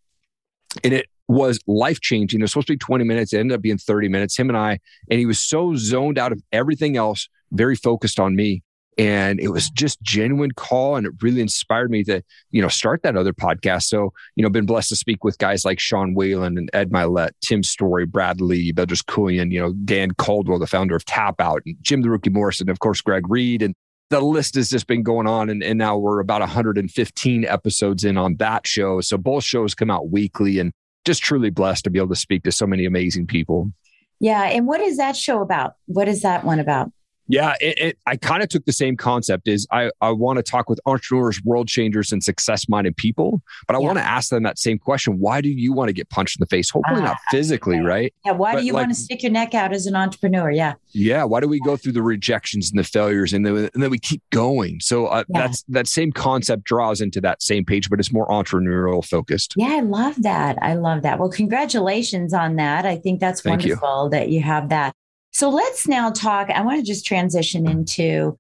And 0.84 0.94
it 0.94 1.08
was 1.28 1.60
life 1.68 2.02
changing. 2.02 2.40
It 2.40 2.44
was 2.44 2.52
supposed 2.52 2.68
to 2.68 2.74
be 2.74 2.78
20 2.78 3.04
minutes. 3.04 3.34
It 3.34 3.40
ended 3.40 3.56
up 3.56 3.62
being 3.62 3.78
30 3.78 4.10
minutes, 4.10 4.38
him 4.38 4.50
and 4.50 4.58
I. 4.58 4.80
And 5.10 5.20
he 5.20 5.26
was 5.26 5.40
so 5.40 5.76
zoned 5.76 6.18
out 6.18 6.32
of 6.32 6.42
everything 6.52 6.98
else, 6.98 7.28
very 7.52 7.76
focused 7.76 8.20
on 8.20 8.36
me. 8.36 8.64
And 8.98 9.42
it 9.42 9.50
was 9.50 9.70
just 9.72 10.02
genuine 10.02 10.52
call. 10.52 10.96
And 10.96 11.06
it 11.06 11.14
really 11.22 11.42
inspired 11.42 11.92
me 11.92 12.04
to, 12.06 12.22
you 12.52 12.62
know, 12.62 12.70
start 12.70 13.04
that 13.04 13.18
other 13.18 13.34
podcast. 13.34 13.84
So, 13.84 14.14
you 14.36 14.44
know, 14.44 14.50
been 14.50 14.66
blessed 14.66 14.90
to 14.90 14.96
speak 14.96 15.24
with 15.24 15.38
guys 15.38 15.66
like 15.66 15.80
Sean 15.80 16.14
Whalen 16.14 16.58
and 16.58 16.70
Ed 16.72 16.92
Mylett, 16.92 17.32
Tim 17.42 17.62
Storey, 17.62 18.06
Brad 18.06 18.40
Lea, 18.40 18.72
Bedros 18.72 19.04
Keuilian, 19.04 19.52
you 19.52 19.60
know, 19.60 19.74
Dan 19.84 20.12
Caldwell, 20.12 20.60
the 20.60 20.68
founder 20.68 20.96
of 20.96 21.04
Tap 21.04 21.42
Out, 21.42 21.62
and 21.66 21.76
Jim 21.82 22.04
the 22.04 22.10
Rookie 22.10 22.30
Morrison, 22.30 22.70
of 22.70 22.80
course, 22.80 23.02
Greg 23.02 23.30
Reid. 23.30 23.62
And 23.62 23.76
the 24.10 24.22
list 24.22 24.56
has 24.56 24.70
just 24.70 24.88
been 24.88 25.04
going 25.04 25.28
on 25.28 25.50
and, 25.50 25.64
and 25.64 25.80
now 25.80 25.98
we're 25.98 26.20
about 26.20 26.42
115 26.42 27.46
episodes 27.46 28.04
in 28.04 28.18
on 28.18 28.36
that 28.38 28.68
show 28.68 29.02
so 29.02 29.18
both 29.18 29.44
shows 29.44 29.74
come 29.74 29.90
out 29.90 30.10
weekly 30.10 30.60
and 30.60 30.72
just 31.06 31.22
truly 31.22 31.52
blessed 31.52 31.84
to 31.86 31.90
be 31.90 32.00
able 32.00 32.10
to 32.10 32.16
speak 32.16 32.44
to 32.44 32.52
so 32.52 32.68
many 32.68 32.86
amazing 32.86 33.28
people. 33.28 33.72
Yeah. 34.20 34.44
And 34.44 34.68
what 34.68 34.82
is 34.82 34.98
that 34.98 35.16
show 35.16 35.42
about? 35.42 35.76
What 35.86 36.08
is 36.08 36.24
that 36.24 36.44
one 36.44 36.60
about? 36.60 36.92
Yeah, 37.28 37.56
it, 37.60 37.80
it, 37.80 37.98
I 38.06 38.18
kind 38.18 38.44
of 38.44 38.50
took 38.50 38.66
the 38.66 38.74
same 38.74 38.98
concept. 38.98 39.48
Is 39.48 39.68
I 39.72 39.92
I 40.02 40.12
want 40.12 40.38
to 40.38 40.44
talk 40.44 40.70
with 40.70 40.80
entrepreneurs, 40.86 41.42
world 41.44 41.68
changers, 41.68 42.12
and 42.12 42.24
success 42.24 42.70
minded 42.70 42.96
people, 42.98 43.42
but 43.68 43.76
I 43.76 43.80
yeah. 43.80 43.86
want 43.86 43.98
to 43.98 44.04
ask 44.04 44.30
them 44.30 44.44
that 44.44 44.60
same 44.60 44.78
question: 44.78 45.20
Why 45.20 45.42
do 45.42 45.50
you 45.50 45.74
want 45.74 45.90
to 45.90 45.94
get 45.94 46.10
punched 46.10 46.38
in 46.38 46.42
the 46.42 46.48
face? 46.48 46.70
Hopefully 46.70 47.02
not 47.02 47.18
ah, 47.18 47.24
physically, 47.32 47.80
right? 47.80 48.14
Yeah. 48.26 48.34
Why 48.34 48.54
but 48.54 48.60
do 48.60 48.66
you 48.66 48.74
like, 48.74 48.88
want 48.88 48.96
to 48.96 49.02
stick 49.02 49.24
your 49.24 49.32
neck 49.32 49.54
out 49.56 49.74
as 49.74 49.86
an 49.86 49.96
entrepreneur? 49.96 50.52
Yeah. 50.52 50.74
Yeah. 50.92 51.24
Why 51.24 51.40
do 51.40 51.48
we 51.48 51.60
go 51.62 51.76
through 51.76 51.94
the 51.94 52.04
rejections 52.04 52.70
and 52.70 52.80
the 52.80 52.84
failures, 52.84 53.34
and 53.34 53.46
then 53.46 53.56
and 53.74 53.84
then 53.84 53.90
we 53.90 54.00
keep 54.00 54.22
going? 54.30 54.80
So 54.80 55.08
uh, 55.08 55.24
yeah. 55.30 55.42
that's 55.42 55.64
that 55.70 55.88
same 55.88 56.12
concept 56.12 56.64
draws 56.64 57.02
into 57.02 57.22
that 57.22 57.42
same 57.42 57.66
page, 57.66 57.90
but 57.90 58.00
it's 58.00 58.14
more 58.14 58.28
entrepreneurial 58.28 59.04
focused. 59.04 59.56
Yeah, 59.58 59.70
I 59.70 59.82
love 59.82 60.22
that. 60.22 60.58
I 60.62 60.76
love 60.76 61.02
that. 61.02 61.20
Well, 61.20 61.30
congratulations 61.30 62.34
on 62.34 62.56
that. 62.58 62.86
I 62.86 62.98
think 62.98 63.20
that's 63.20 63.42
Thank 63.42 63.62
wonderful 63.62 64.06
you. 64.06 64.10
that 64.12 64.30
you 64.30 64.42
have 64.42 64.70
that. 64.70 64.94
So 65.36 65.50
let's 65.50 65.86
now 65.86 66.12
talk. 66.12 66.50
I 66.50 66.62
want 66.62 66.80
to 66.80 66.82
just 66.82 67.06
transition 67.06 67.68
into 67.68 68.40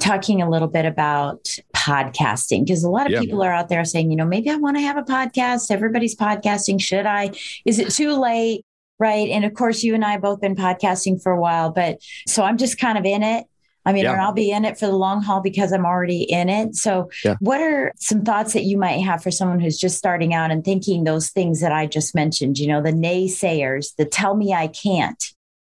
talking 0.00 0.40
a 0.40 0.48
little 0.48 0.68
bit 0.68 0.84
about 0.84 1.42
podcasting 1.74 2.64
because 2.64 2.84
a 2.84 2.88
lot 2.88 3.12
of 3.12 3.20
people 3.20 3.42
are 3.42 3.52
out 3.52 3.68
there 3.68 3.84
saying, 3.84 4.12
you 4.12 4.16
know, 4.16 4.24
maybe 4.24 4.48
I 4.50 4.54
want 4.54 4.76
to 4.76 4.80
have 4.80 4.96
a 4.96 5.02
podcast. 5.02 5.72
Everybody's 5.72 6.14
podcasting. 6.14 6.80
Should 6.80 7.04
I? 7.04 7.32
Is 7.64 7.80
it 7.80 7.90
too 7.90 8.12
late? 8.12 8.64
Right. 9.00 9.28
And 9.28 9.44
of 9.44 9.54
course, 9.54 9.82
you 9.82 9.92
and 9.96 10.04
I 10.04 10.18
both 10.18 10.40
been 10.40 10.54
podcasting 10.54 11.20
for 11.20 11.32
a 11.32 11.40
while, 11.40 11.72
but 11.72 11.98
so 12.28 12.44
I'm 12.44 12.58
just 12.58 12.78
kind 12.78 12.96
of 12.96 13.04
in 13.04 13.24
it. 13.24 13.46
I 13.84 13.92
mean, 13.92 14.04
yeah. 14.04 14.12
and 14.12 14.20
I'll 14.20 14.32
be 14.32 14.52
in 14.52 14.64
it 14.64 14.78
for 14.78 14.86
the 14.86 14.96
long 14.96 15.22
haul 15.22 15.40
because 15.40 15.72
I'm 15.72 15.84
already 15.84 16.22
in 16.22 16.48
it. 16.48 16.76
So, 16.76 17.10
yeah. 17.24 17.34
what 17.40 17.60
are 17.60 17.92
some 17.98 18.22
thoughts 18.24 18.52
that 18.52 18.62
you 18.62 18.78
might 18.78 19.00
have 19.00 19.20
for 19.20 19.32
someone 19.32 19.58
who's 19.58 19.78
just 19.78 19.98
starting 19.98 20.32
out 20.32 20.52
and 20.52 20.64
thinking 20.64 21.02
those 21.02 21.30
things 21.30 21.60
that 21.60 21.72
I 21.72 21.86
just 21.86 22.14
mentioned? 22.14 22.58
You 22.58 22.68
know, 22.68 22.80
the 22.80 22.92
naysayers, 22.92 23.96
the 23.96 24.04
tell 24.04 24.36
me 24.36 24.52
I 24.52 24.68
can't 24.68 25.20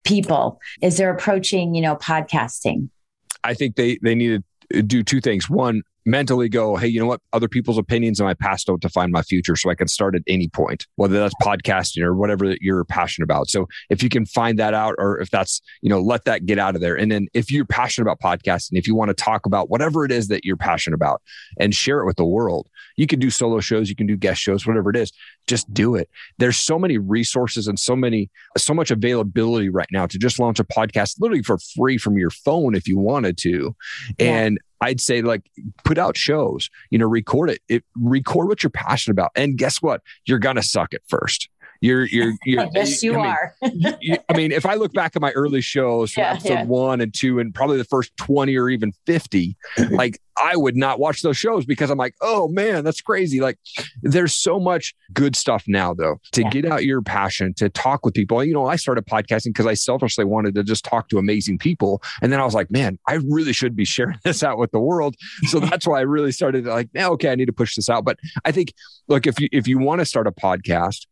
people 0.05 0.61
as 0.83 0.97
they're 0.97 1.13
approaching, 1.13 1.75
you 1.75 1.83
know, 1.83 1.97
podcasting? 1.97 2.89
I 3.45 3.55
think 3.55 3.77
they 3.77 3.99
they 4.03 4.15
need 4.15 4.43
to 4.73 4.83
do 4.83 5.03
two 5.03 5.21
things. 5.21 5.51
One, 5.51 5.83
mentally 6.05 6.49
go, 6.49 6.77
hey, 6.77 6.89
you 6.89 6.99
know 6.99 7.07
what? 7.07 7.21
Other 7.33 7.49
people's 7.49 7.79
opinions 7.79 8.19
in 8.19 8.27
my 8.27 8.35
past 8.35 8.67
don't 8.67 8.81
define 8.81 9.11
my 9.11 9.23
future. 9.23 9.57
So 9.57 9.71
I 9.71 9.75
can 9.75 9.89
start 9.89 10.15
at 10.15 10.23
any 10.27 10.49
point, 10.49 10.87
whether 10.97 11.19
that's 11.19 11.35
podcasting 11.43 12.03
or 12.03 12.15
whatever 12.15 12.49
that 12.49 12.61
you're 12.61 12.85
passionate 12.85 13.25
about. 13.25 13.51
So 13.51 13.69
if 13.91 14.03
you 14.03 14.09
can 14.09 14.27
find 14.27 14.59
that 14.59 14.75
out, 14.75 14.95
or 14.99 15.21
if 15.21 15.31
that's, 15.31 15.61
you 15.81 15.89
know, 15.89 16.01
let 16.01 16.25
that 16.25 16.47
get 16.47 16.59
out 16.59 16.75
of 16.75 16.81
there. 16.81 16.97
And 16.97 17.11
then 17.11 17.29
if 17.35 17.51
you're 17.51 17.65
passionate 17.65 18.11
about 18.11 18.21
podcasting, 18.21 18.73
if 18.73 18.87
you 18.87 18.95
want 18.95 19.11
to 19.11 19.15
talk 19.15 19.47
about 19.47 19.71
whatever 19.71 20.05
it 20.05 20.13
is 20.13 20.29
that 20.29 20.45
you're 20.45 20.57
passionate 20.57 20.95
about 20.95 21.23
and 21.59 21.75
share 21.75 22.01
it 22.01 22.07
with 22.07 22.17
the 22.17 22.25
world, 22.25 22.69
you 22.97 23.07
can 23.07 23.19
do 23.19 23.31
solo 23.31 23.61
shows, 23.61 23.89
you 23.89 23.97
can 23.97 24.07
do 24.07 24.17
guest 24.17 24.41
shows, 24.41 24.67
whatever 24.67 24.91
it 24.91 24.97
is, 24.97 25.13
just 25.47 25.73
do 25.73 25.95
it. 25.95 26.09
There's 26.39 26.57
so 26.57 26.79
many 26.79 26.99
resources 26.99 27.67
and 27.69 27.79
so 27.79 27.97
many, 27.97 28.31
so 28.57 28.75
much 28.75 28.91
availability 28.91 29.69
right 29.69 29.89
now 29.91 30.07
to 30.07 30.19
just 30.19 30.39
launch 30.39 30.61
a 30.61 30.65
podcast 30.65 31.17
literally 31.21 31.43
for 31.43 31.59
free 31.59 31.99
from 31.99 32.17
your 32.17 32.31
phone 32.31 32.75
if 32.75 32.87
you 32.87 32.99
wanted 32.99 33.37
to. 33.39 33.75
Yeah. 34.19 34.27
And 34.27 34.59
I'd 34.81 35.01
say 35.01 35.23
like 35.23 35.43
put 35.85 35.97
out 35.97 36.17
shows, 36.17 36.69
you 36.91 36.99
know, 36.99 37.07
record 37.07 37.51
it. 37.51 37.61
It 37.69 37.85
record 37.95 38.49
what 38.49 38.63
you're 38.63 38.71
passionate 38.71 39.13
about. 39.13 39.31
And 39.37 39.57
guess 39.57 39.81
what? 39.81 40.03
You're 40.27 40.41
gonna 40.41 40.63
suck 40.63 40.93
at 40.93 41.03
first. 41.09 41.49
You're, 41.83 42.07
you're, 42.07 42.33
you're 42.45 42.69
yes, 42.73 43.03
you, 43.03 43.19
I 43.19 43.29
are. 43.29 43.55
Mean, 43.61 43.97
you, 44.01 44.17
I 44.29 44.37
mean, 44.37 44.53
if 44.53 44.65
I 44.65 44.75
look 44.75 44.93
back 44.93 45.17
at 45.17 45.21
my 45.21 45.33
early 45.33 45.61
shows 45.61 46.13
from 46.13 46.23
yeah, 46.23 46.33
episode 46.35 46.49
yeah. 46.49 46.65
one 46.65 47.01
and 47.01 47.13
two, 47.13 47.41
and 47.41 47.53
probably 47.53 47.77
the 47.77 47.85
first 47.85 48.17
20 48.17 48.57
or 48.57 48.71
even 48.71 48.93
50, 49.07 49.57
like 49.91 50.21
I 50.41 50.57
would 50.57 50.77
not 50.77 50.99
watch 50.99 51.23
those 51.23 51.37
shows 51.37 51.67
because 51.67 51.91
I'm 51.91 51.99
like, 51.99 52.15
oh 52.21 52.49
man, 52.49 52.85
that's 52.85 53.01
crazy. 53.01 53.41
Like 53.41 53.59
there's 54.01 54.33
so 54.33 54.59
much 54.59 54.95
good 55.13 55.37
stuff 55.37 55.65
now, 55.67 55.93
though, 55.93 56.21
to 56.33 56.43
yeah. 56.43 56.51
get 56.51 56.65
out 56.65 56.85
your 56.85 57.03
passion, 57.03 57.53
to 57.55 57.69
talk 57.69 58.05
with 58.07 58.15
people. 58.15 58.43
You 58.45 58.55
know, 58.55 58.67
I 58.67 58.77
started 58.77 59.05
podcasting 59.05 59.47
because 59.47 59.67
I 59.67 59.75
selfishly 59.75 60.25
wanted 60.25 60.55
to 60.55 60.63
just 60.63 60.85
talk 60.85 61.09
to 61.09 61.19
amazing 61.19 61.59
people. 61.59 62.01
And 62.23 62.33
then 62.33 62.41
I 62.41 62.45
was 62.45 62.55
like, 62.55 62.71
man, 62.71 62.99
I 63.09 63.15
really 63.29 63.53
should 63.53 63.77
be 63.77 63.85
sharing 63.93 64.19
this 64.25 64.43
out 64.43 64.57
with 64.57 64.71
the 64.71 64.81
world. 64.81 65.17
So 65.49 65.61
that's 65.61 65.87
why 65.87 65.99
I 65.99 66.03
really 66.03 66.33
started 66.33 66.65
like, 66.65 66.89
now, 66.95 67.11
okay, 67.13 67.31
I 67.31 67.35
need 67.35 67.47
to 67.47 67.53
push 67.53 67.75
this 67.75 67.91
out. 67.91 68.05
But 68.05 68.19
I 68.45 68.53
think, 68.53 68.73
look, 69.09 69.27
if 69.27 69.41
you 69.41 69.49
if 69.51 69.67
you 69.67 69.79
want 69.79 69.99
to 69.99 70.07
start 70.07 70.27
a 70.27 70.33
podcast, 70.33 71.07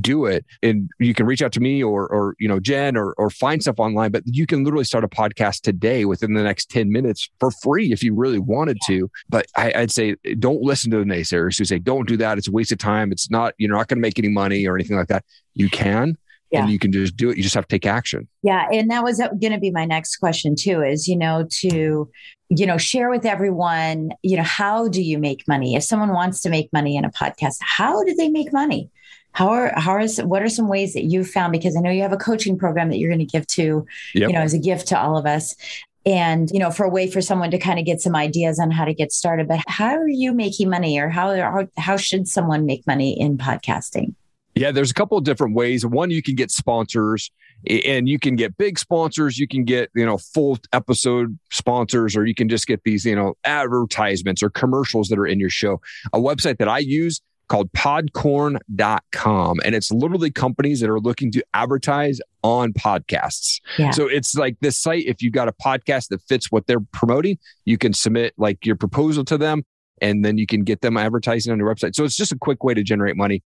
do 0.00 0.26
it 0.26 0.44
and 0.62 0.88
you 0.98 1.14
can 1.14 1.26
reach 1.26 1.42
out 1.42 1.52
to 1.52 1.60
me 1.60 1.82
or 1.82 2.06
or 2.08 2.34
you 2.38 2.48
know 2.48 2.60
jen 2.60 2.96
or 2.96 3.14
or 3.18 3.30
find 3.30 3.62
stuff 3.62 3.78
online 3.78 4.10
but 4.10 4.22
you 4.26 4.46
can 4.46 4.64
literally 4.64 4.84
start 4.84 5.04
a 5.04 5.08
podcast 5.08 5.62
today 5.62 6.04
within 6.04 6.34
the 6.34 6.42
next 6.42 6.70
10 6.70 6.90
minutes 6.90 7.28
for 7.40 7.50
free 7.50 7.92
if 7.92 8.02
you 8.02 8.14
really 8.14 8.38
wanted 8.38 8.78
to. 8.86 9.10
But 9.28 9.46
I, 9.56 9.72
would 9.80 9.90
say 9.90 10.16
don't 10.38 10.62
listen 10.62 10.90
to 10.90 10.98
the 10.98 11.04
naysayers 11.04 11.58
who 11.58 11.64
say 11.64 11.78
don't 11.78 12.06
do 12.06 12.16
that. 12.18 12.38
It's 12.38 12.48
a 12.48 12.52
waste 12.52 12.72
of 12.72 12.78
time. 12.78 13.12
It's 13.12 13.30
not 13.30 13.54
you're 13.58 13.70
not 13.70 13.88
going 13.88 13.98
to 13.98 14.02
make 14.02 14.18
any 14.18 14.28
money 14.28 14.66
or 14.66 14.74
anything 14.76 14.96
like 14.96 15.08
that. 15.08 15.24
You 15.54 15.68
can 15.68 16.16
yeah. 16.50 16.62
and 16.62 16.70
you 16.70 16.78
can 16.78 16.92
just 16.92 17.16
do 17.16 17.30
it. 17.30 17.36
You 17.36 17.42
just 17.42 17.54
have 17.54 17.66
to 17.66 17.74
take 17.74 17.86
action. 17.86 18.28
Yeah 18.42 18.66
and 18.72 18.90
that 18.90 19.02
was 19.02 19.20
uh, 19.20 19.28
going 19.28 19.52
to 19.52 19.60
be 19.60 19.70
my 19.70 19.84
next 19.84 20.16
question 20.16 20.54
too 20.56 20.82
is 20.82 21.08
you 21.08 21.16
know 21.16 21.46
to 21.60 22.10
you 22.48 22.66
know 22.66 22.78
share 22.78 23.10
with 23.10 23.24
everyone 23.24 24.10
you 24.22 24.36
know 24.36 24.42
how 24.42 24.88
do 24.88 25.02
you 25.02 25.18
make 25.18 25.46
money? 25.48 25.74
If 25.74 25.84
someone 25.84 26.12
wants 26.12 26.40
to 26.42 26.50
make 26.50 26.72
money 26.72 26.96
in 26.96 27.04
a 27.04 27.10
podcast 27.10 27.56
how 27.60 28.02
do 28.04 28.14
they 28.14 28.28
make 28.28 28.52
money 28.52 28.90
how 29.32 29.48
are 29.48 29.72
how 29.76 29.98
is 29.98 30.18
what 30.22 30.42
are 30.42 30.48
some 30.48 30.68
ways 30.68 30.92
that 30.94 31.04
you've 31.04 31.28
found 31.28 31.52
because 31.52 31.76
i 31.76 31.80
know 31.80 31.90
you 31.90 32.02
have 32.02 32.12
a 32.12 32.18
coaching 32.18 32.56
program 32.58 32.88
that 32.90 32.98
you're 32.98 33.10
going 33.10 33.18
to 33.18 33.24
give 33.24 33.46
to 33.46 33.86
yep. 34.14 34.28
you 34.28 34.32
know 34.34 34.40
as 34.40 34.54
a 34.54 34.58
gift 34.58 34.88
to 34.88 34.98
all 34.98 35.16
of 35.16 35.26
us. 35.26 35.56
And 36.04 36.50
you 36.50 36.58
know 36.58 36.72
for 36.72 36.84
a 36.84 36.88
way 36.88 37.08
for 37.08 37.20
someone 37.20 37.52
to 37.52 37.58
kind 37.58 37.78
of 37.78 37.84
get 37.84 38.00
some 38.00 38.16
ideas 38.16 38.58
on 38.58 38.72
how 38.72 38.84
to 38.84 38.92
get 38.92 39.12
started 39.12 39.46
but 39.46 39.60
how 39.68 39.94
are 39.94 40.08
you 40.08 40.32
making 40.32 40.68
money 40.68 40.98
or 40.98 41.08
how 41.08 41.32
how, 41.36 41.68
how 41.78 41.96
should 41.96 42.26
someone 42.26 42.66
make 42.66 42.84
money 42.88 43.18
in 43.18 43.38
podcasting? 43.38 44.14
Yeah 44.56 44.72
there's 44.72 44.90
a 44.90 44.94
couple 44.94 45.16
of 45.16 45.22
different 45.22 45.54
ways. 45.54 45.86
One 45.86 46.10
you 46.10 46.20
can 46.20 46.34
get 46.34 46.50
sponsors 46.50 47.30
and 47.68 48.08
you 48.08 48.18
can 48.18 48.34
get 48.34 48.56
big 48.56 48.80
sponsors. 48.80 49.38
You 49.38 49.46
can 49.46 49.62
get 49.64 49.90
you 49.94 50.04
know 50.04 50.18
full 50.18 50.58
episode 50.72 51.38
sponsors 51.52 52.16
or 52.16 52.26
you 52.26 52.34
can 52.34 52.48
just 52.48 52.66
get 52.66 52.82
these 52.82 53.04
you 53.04 53.14
know 53.14 53.34
advertisements 53.44 54.42
or 54.42 54.50
commercials 54.50 55.06
that 55.08 55.20
are 55.20 55.26
in 55.26 55.38
your 55.38 55.50
show. 55.50 55.80
A 56.12 56.18
website 56.18 56.58
that 56.58 56.68
i 56.68 56.78
use 56.78 57.20
called 57.52 57.70
podcorn.com. 57.74 59.60
And 59.62 59.74
it's 59.74 59.92
literally 59.92 60.30
companies 60.30 60.80
that 60.80 60.88
are 60.88 61.00
looking 61.00 61.30
to 61.32 61.44
advertise 61.52 62.18
on 62.42 62.72
podcasts. 62.72 63.60
Yeah. 63.76 63.90
So 63.90 64.06
it's 64.06 64.34
like 64.34 64.56
this 64.60 64.78
site, 64.78 65.04
if 65.04 65.20
you've 65.20 65.34
got 65.34 65.48
a 65.48 65.52
podcast 65.52 66.08
that 66.08 66.22
fits 66.22 66.50
what 66.50 66.66
they're 66.66 66.80
promoting, 66.94 67.36
you 67.66 67.76
can 67.76 67.92
submit 67.92 68.32
like 68.38 68.64
your 68.64 68.76
proposal 68.76 69.22
to 69.26 69.36
them 69.36 69.66
and 70.00 70.24
then 70.24 70.38
you 70.38 70.46
can 70.46 70.64
get 70.64 70.80
them 70.80 70.96
advertising 70.96 71.52
on 71.52 71.58
your 71.58 71.72
website. 71.72 71.94
So 71.94 72.04
it's 72.04 72.16
just 72.16 72.32
a 72.32 72.38
quick 72.38 72.64
way 72.64 72.72
to 72.72 72.82
generate 72.82 73.18
money. 73.18 73.42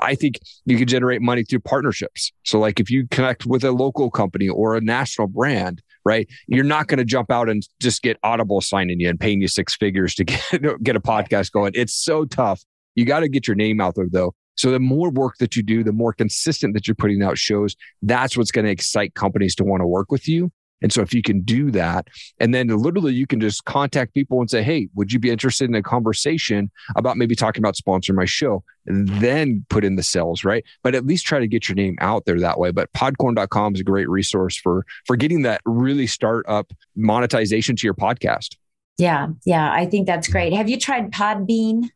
I 0.00 0.14
think 0.14 0.38
you 0.64 0.78
can 0.78 0.86
generate 0.86 1.20
money 1.20 1.42
through 1.42 1.58
partnerships. 1.58 2.30
So, 2.44 2.60
like 2.60 2.78
if 2.78 2.88
you 2.88 3.08
connect 3.08 3.44
with 3.44 3.64
a 3.64 3.72
local 3.72 4.08
company 4.08 4.48
or 4.48 4.76
a 4.76 4.80
national 4.80 5.26
brand, 5.26 5.82
right? 6.04 6.28
You're 6.46 6.62
not 6.62 6.86
going 6.86 6.98
to 6.98 7.04
jump 7.04 7.32
out 7.32 7.48
and 7.48 7.66
just 7.80 8.02
get 8.02 8.16
Audible 8.22 8.60
signing 8.60 9.00
you 9.00 9.08
and 9.08 9.18
paying 9.18 9.40
you 9.40 9.48
six 9.48 9.74
figures 9.74 10.14
to 10.14 10.24
get 10.24 10.40
get 10.84 10.94
a 10.94 11.00
podcast 11.00 11.50
going. 11.50 11.72
It's 11.74 11.92
so 11.92 12.24
tough 12.24 12.62
you 12.98 13.04
got 13.04 13.20
to 13.20 13.28
get 13.28 13.46
your 13.46 13.54
name 13.54 13.80
out 13.80 13.94
there 13.94 14.08
though. 14.10 14.34
So 14.56 14.72
the 14.72 14.80
more 14.80 15.08
work 15.08 15.36
that 15.38 15.54
you 15.54 15.62
do, 15.62 15.84
the 15.84 15.92
more 15.92 16.12
consistent 16.12 16.74
that 16.74 16.88
you're 16.88 16.96
putting 16.96 17.22
out 17.22 17.38
shows, 17.38 17.76
that's 18.02 18.36
what's 18.36 18.50
going 18.50 18.64
to 18.64 18.72
excite 18.72 19.14
companies 19.14 19.54
to 19.54 19.64
want 19.64 19.82
to 19.82 19.86
work 19.86 20.10
with 20.10 20.26
you. 20.26 20.50
And 20.82 20.92
so 20.92 21.00
if 21.00 21.14
you 21.14 21.22
can 21.22 21.42
do 21.42 21.70
that, 21.72 22.08
and 22.40 22.52
then 22.52 22.66
literally 22.68 23.12
you 23.12 23.26
can 23.26 23.40
just 23.40 23.64
contact 23.64 24.14
people 24.14 24.40
and 24.40 24.50
say, 24.50 24.62
Hey, 24.62 24.88
would 24.96 25.12
you 25.12 25.20
be 25.20 25.30
interested 25.30 25.68
in 25.68 25.76
a 25.76 25.82
conversation 25.82 26.70
about 26.96 27.16
maybe 27.16 27.36
talking 27.36 27.62
about 27.62 27.76
sponsoring 27.76 28.16
my 28.16 28.24
show? 28.24 28.64
And 28.86 29.08
then 29.20 29.64
put 29.70 29.84
in 29.84 29.94
the 29.94 30.02
sales, 30.02 30.44
right? 30.44 30.64
But 30.82 30.96
at 30.96 31.06
least 31.06 31.24
try 31.24 31.38
to 31.38 31.46
get 31.46 31.68
your 31.68 31.76
name 31.76 31.96
out 32.00 32.26
there 32.26 32.40
that 32.40 32.58
way. 32.58 32.72
But 32.72 32.92
podcorn.com 32.92 33.74
is 33.74 33.80
a 33.80 33.84
great 33.84 34.08
resource 34.08 34.56
for 34.56 34.84
for 35.06 35.16
getting 35.16 35.42
that 35.42 35.60
really 35.64 36.08
start 36.08 36.46
up 36.48 36.72
monetization 36.96 37.76
to 37.76 37.86
your 37.86 37.94
podcast. 37.94 38.56
Yeah. 38.98 39.28
Yeah. 39.44 39.72
I 39.72 39.86
think 39.86 40.06
that's 40.06 40.26
great. 40.26 40.52
Have 40.52 40.68
you 40.68 40.78
tried 40.78 41.12
Podbean? 41.12 41.90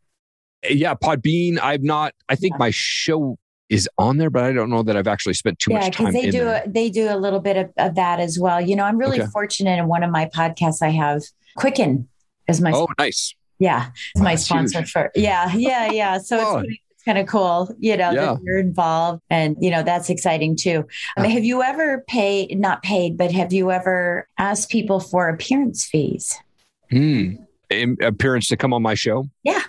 Yeah, 0.69 0.95
Podbean. 0.95 1.59
I've 1.61 1.83
not. 1.83 2.15
I 2.29 2.37
think 2.37 2.55
yeah. 2.55 2.59
my 2.59 2.71
show 2.71 3.39
is 3.69 3.89
on 3.99 4.19
there, 4.19 4.31
but 4.31 4.45
I 4.45 4.53
don't 4.53 4.69
know 4.69 4.83
that 4.83 4.97
I've 4.97 5.09
actually 5.09 5.35
spent 5.35 5.59
too 5.59 5.73
yeah, 5.73 5.81
much 5.81 5.97
time. 5.97 6.07
Yeah, 6.07 6.13
because 6.13 6.33
they 6.33 6.39
do 6.39 6.47
a, 6.49 6.63
they 6.67 6.91
do 6.91 7.09
a 7.09 7.17
little 7.17 7.41
bit 7.41 7.57
of, 7.57 7.73
of, 7.79 7.95
that 7.95 8.21
as 8.21 8.39
well. 8.39 8.61
You 8.61 8.77
know, 8.77 8.85
I'm 8.85 8.99
really 8.99 9.21
okay. 9.21 9.31
fortunate 9.31 9.79
in 9.79 9.89
one 9.89 10.03
of 10.03 10.11
my 10.11 10.27
podcasts. 10.27 10.83
I 10.83 10.91
have 10.91 11.23
Quicken 11.57 12.09
as 12.49 12.61
my 12.61 12.73
oh 12.73 12.89
nice 12.99 13.35
yeah 13.59 13.91
it's 14.15 14.23
my 14.23 14.35
sponsor 14.35 14.79
huge. 14.79 14.91
for 14.91 15.11
yeah 15.15 15.55
yeah 15.55 15.91
yeah. 15.91 16.19
So 16.23 16.39
oh. 16.41 16.59
it's, 16.59 16.79
it's 16.91 17.03
kind 17.05 17.19
of 17.19 17.27
cool, 17.27 17.75
you 17.79 17.97
know, 17.97 18.11
yeah. 18.11 18.35
that 18.35 18.39
you're 18.45 18.59
involved, 18.59 19.23
and 19.29 19.57
you 19.61 19.71
know 19.71 19.83
that's 19.83 20.09
exciting 20.09 20.57
too. 20.57 20.87
I 21.17 21.23
mean, 21.23 21.31
have 21.33 21.45
you 21.45 21.63
ever 21.63 22.05
paid 22.07 22.59
not 22.59 22.83
paid, 22.83 23.17
but 23.17 23.33
have 23.33 23.53
you 23.53 23.71
ever 23.71 24.29
asked 24.39 24.71
people 24.71 25.01
for 25.01 25.29
appearance 25.29 25.85
fees? 25.85 26.39
Hmm. 26.91 27.35
Appearance 28.03 28.49
to 28.49 28.57
come 28.57 28.75
on 28.75 28.83
my 28.83 28.95
show? 28.95 29.25
Yeah. 29.45 29.63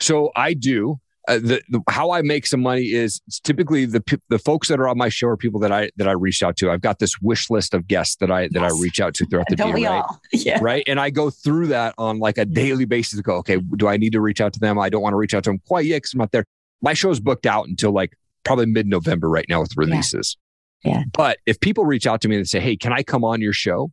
So 0.00 0.30
I 0.36 0.54
do. 0.54 1.00
Uh, 1.26 1.38
the, 1.38 1.62
the, 1.70 1.80
how 1.88 2.10
I 2.10 2.20
make 2.20 2.46
some 2.46 2.60
money 2.60 2.92
is 2.92 3.22
typically 3.44 3.86
the 3.86 4.02
the 4.28 4.38
folks 4.38 4.68
that 4.68 4.78
are 4.78 4.86
on 4.86 4.98
my 4.98 5.08
show 5.08 5.28
are 5.28 5.38
people 5.38 5.58
that 5.60 5.72
I 5.72 5.90
that 5.96 6.06
I 6.06 6.12
reach 6.12 6.42
out 6.42 6.56
to. 6.58 6.70
I've 6.70 6.82
got 6.82 6.98
this 6.98 7.18
wish 7.22 7.48
list 7.48 7.72
of 7.72 7.88
guests 7.88 8.16
that 8.16 8.30
I 8.30 8.48
that. 8.52 8.62
I 8.62 8.68
reach 8.78 9.00
out 9.00 9.14
to 9.14 9.26
throughout 9.26 9.46
the 9.48 9.56
Don't 9.56 9.74
day, 9.74 9.86
right? 9.86 10.02
All? 10.02 10.20
Yeah. 10.32 10.58
Right, 10.60 10.84
and 10.86 11.00
I 11.00 11.08
go 11.08 11.30
through 11.30 11.68
that 11.68 11.94
on 11.96 12.18
like 12.18 12.36
a 12.36 12.44
daily 12.44 12.84
basis. 12.84 13.18
To 13.18 13.22
go, 13.22 13.36
okay, 13.36 13.56
do 13.56 13.88
I 13.88 13.96
need 13.96 14.12
to 14.12 14.20
reach 14.20 14.42
out 14.42 14.52
to 14.52 14.60
them? 14.60 14.78
I 14.78 14.90
don't 14.90 15.00
want 15.00 15.14
to 15.14 15.16
reach 15.16 15.32
out 15.32 15.44
to 15.44 15.50
them 15.50 15.60
quite 15.66 15.86
yet 15.86 15.96
because 15.96 16.12
I'm 16.12 16.18
not 16.18 16.32
there. 16.32 16.44
My 16.82 16.92
show's 16.92 17.20
booked 17.20 17.46
out 17.46 17.68
until 17.68 17.92
like 17.92 18.12
probably 18.44 18.66
mid 18.66 18.86
November 18.86 19.28
right 19.28 19.46
now 19.48 19.60
with 19.62 19.76
releases. 19.76 20.36
Yeah. 20.84 20.98
yeah. 20.98 21.04
But 21.12 21.38
if 21.46 21.58
people 21.60 21.86
reach 21.86 22.06
out 22.06 22.20
to 22.20 22.28
me 22.28 22.36
and 22.36 22.46
say, 22.46 22.60
Hey, 22.60 22.76
can 22.76 22.92
I 22.92 23.02
come 23.02 23.24
on 23.24 23.40
your 23.40 23.54
show? 23.54 23.90